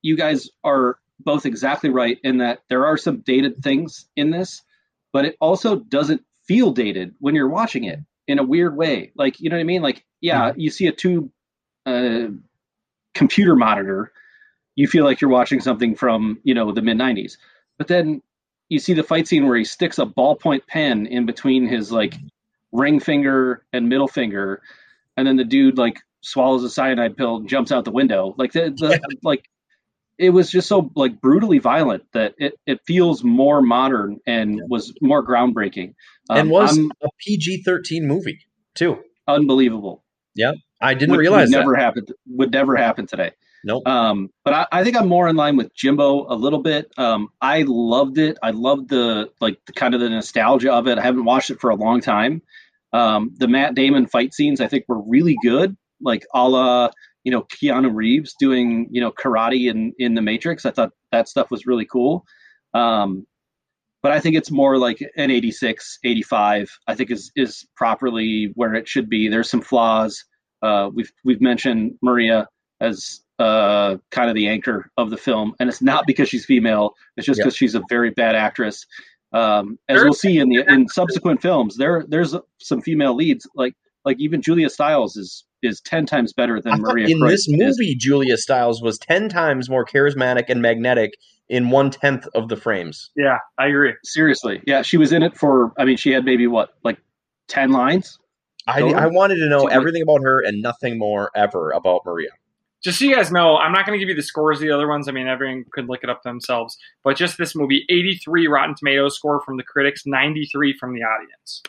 [0.00, 4.62] you guys are both exactly right in that there are some dated things in this,
[5.12, 9.12] but it also doesn't feel dated when you're watching it in a weird way.
[9.14, 9.82] Like, you know what I mean?
[9.82, 10.60] Like, yeah, mm-hmm.
[10.60, 11.30] you see a tube
[11.86, 12.28] uh,
[13.14, 14.12] computer monitor,
[14.74, 17.36] you feel like you're watching something from, you know, the mid 90s.
[17.78, 18.22] But then
[18.68, 22.14] you see the fight scene where he sticks a ballpoint pen in between his like
[22.72, 24.62] ring finger and middle finger,
[25.16, 28.34] and then the dude like swallows a cyanide pill and jumps out the window.
[28.38, 29.48] Like the, the like
[30.22, 34.94] it was just so like brutally violent that it, it feels more modern and was
[35.00, 35.94] more groundbreaking.
[36.30, 38.38] Um, and was I'm, a PG thirteen movie
[38.74, 38.98] too.
[39.26, 40.04] Unbelievable.
[40.34, 42.06] Yeah, I didn't realize would never happen.
[42.28, 43.32] Would never happen today.
[43.64, 43.86] Nope.
[43.86, 46.92] Um, but I, I, think I'm more in line with Jimbo a little bit.
[46.96, 48.36] Um, I loved it.
[48.42, 50.98] I loved the like the kind of the nostalgia of it.
[50.98, 52.42] I haven't watched it for a long time.
[52.92, 56.90] Um, the Matt Damon fight scenes I think were really good, like a la
[57.24, 60.66] you know Keanu Reeves doing you know karate in in the Matrix.
[60.66, 62.24] I thought that stuff was really cool.
[62.74, 63.26] Um,
[64.02, 66.70] but I think it's more like an 86, 85.
[66.88, 69.28] I think is is properly where it should be.
[69.28, 70.24] There's some flaws.
[70.60, 72.48] Uh, we've we've mentioned Maria
[72.80, 76.94] as uh, kind of the anchor of the film, and it's not because she's female.
[77.16, 78.84] It's just because she's a very bad actress.
[79.32, 83.74] Um, as we'll see in the in subsequent films, there there's some female leads like
[84.04, 87.08] like even Julia Stiles is is ten times better than Maria.
[87.08, 87.96] In this movie, is.
[87.96, 91.14] Julia Stiles was ten times more charismatic and magnetic
[91.48, 93.10] in one tenth of the frames.
[93.16, 93.94] Yeah, I agree.
[94.04, 95.72] Seriously, yeah, she was in it for.
[95.78, 96.98] I mean, she had maybe what like
[97.48, 98.18] ten lines.
[98.66, 102.30] I, I wanted to know everything about her and nothing more ever about Maria
[102.82, 104.72] just so you guys know, I'm not going to give you the scores of the
[104.72, 105.08] other ones.
[105.08, 106.76] I mean, everyone could look it up themselves.
[107.04, 111.62] But just this movie, 83 Rotten Tomatoes score from the critics, 93 from the audience.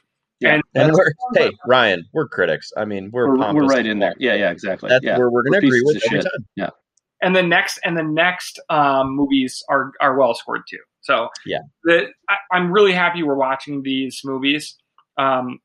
[0.43, 2.71] Yeah, and, and we're, hey Ryan, we're critics.
[2.75, 4.13] I mean, we're we're, we're right in there.
[4.19, 4.89] Yeah, yeah, exactly.
[4.89, 5.17] That's yeah.
[5.17, 6.23] where we're going to agree with every shit.
[6.23, 6.45] time.
[6.55, 6.69] Yeah.
[7.21, 10.79] And the next and the next um, movies are are well scored too.
[11.01, 14.75] So yeah, the, I, am really happy we're watching these movies.
[15.17, 15.59] Um,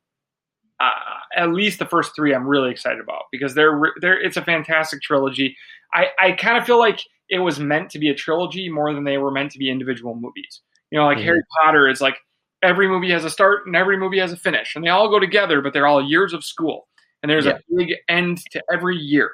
[0.81, 0.91] uh,
[1.37, 5.03] at least the first three I'm really excited about because they're they're it's a fantastic
[5.03, 5.57] trilogy.
[5.93, 9.05] I I kind of feel like it was meant to be a trilogy more than
[9.05, 10.63] they were meant to be individual movies.
[10.91, 11.27] You know, like mm-hmm.
[11.27, 12.17] Harry Potter is like
[12.63, 15.19] every movie has a start and every movie has a finish, and they all go
[15.19, 16.89] together, but they're all years of school,
[17.23, 17.53] and there's yeah.
[17.53, 19.31] a big end to every year,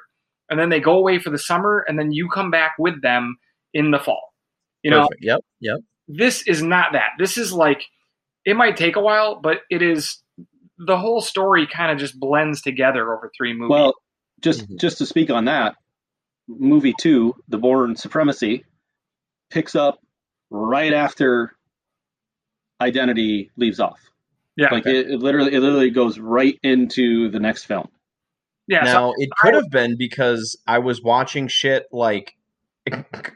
[0.49, 3.37] and then they go away for the summer, and then you come back with them
[3.73, 4.33] in the fall.
[4.83, 5.23] You Perfect.
[5.23, 5.79] know, yep, yep.
[6.07, 7.09] This is not that.
[7.17, 7.83] This is like
[8.45, 10.21] it might take a while, but it is
[10.77, 13.71] the whole story kind of just blends together over three movies.
[13.71, 13.95] Well,
[14.41, 14.75] just mm-hmm.
[14.79, 15.75] just to speak on that,
[16.47, 18.63] movie two, The Bourne Supremacy,
[19.49, 19.99] picks up
[20.51, 21.54] right after
[22.81, 23.99] Identity leaves off.
[24.57, 24.99] Yeah, like okay.
[24.99, 27.89] it, it, literally it literally goes right into the next film.
[28.67, 28.83] Yeah.
[28.83, 32.35] Now so it could I, have been because I was watching shit like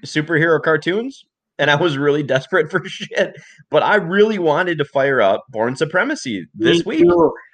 [0.05, 1.25] superhero cartoons
[1.59, 3.35] and I was really desperate for shit.
[3.69, 7.03] But I really wanted to fire up Bourne Supremacy this week.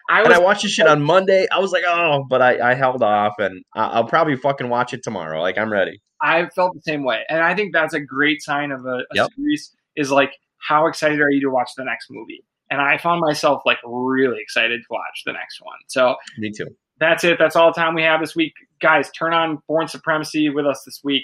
[0.10, 1.48] I was, and I watched the shit on Monday.
[1.52, 5.02] I was like, oh, but I, I held off, and I'll probably fucking watch it
[5.04, 5.42] tomorrow.
[5.42, 6.00] Like I'm ready.
[6.22, 9.16] I felt the same way, and I think that's a great sign of a, a
[9.16, 9.30] yep.
[9.36, 9.76] series.
[9.96, 12.44] Is like, how excited are you to watch the next movie?
[12.72, 15.78] And I found myself like really excited to watch the next one.
[15.88, 16.68] So me too.
[17.00, 17.38] That's it.
[17.38, 19.12] That's all the time we have this week, guys.
[19.12, 21.24] Turn on Bourne Supremacy with us this week.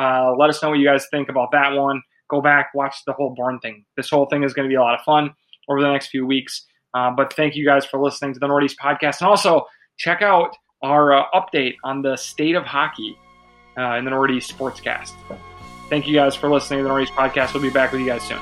[0.00, 3.12] Uh, let us know what you guys think about that one go back, watch the
[3.12, 3.84] whole Bourne thing.
[3.96, 5.30] This whole thing is going to be a lot of fun
[5.68, 6.64] over the next few weeks.
[6.94, 9.20] Uh, but thank you guys for listening to the Northeast podcast.
[9.20, 9.66] And also
[9.98, 13.18] check out our uh, update on the state of hockey
[13.76, 15.12] uh, in the Northeast Sportscast.
[15.88, 17.54] Thank you guys for listening to the Northeast podcast.
[17.54, 18.38] We'll be back with you guys soon.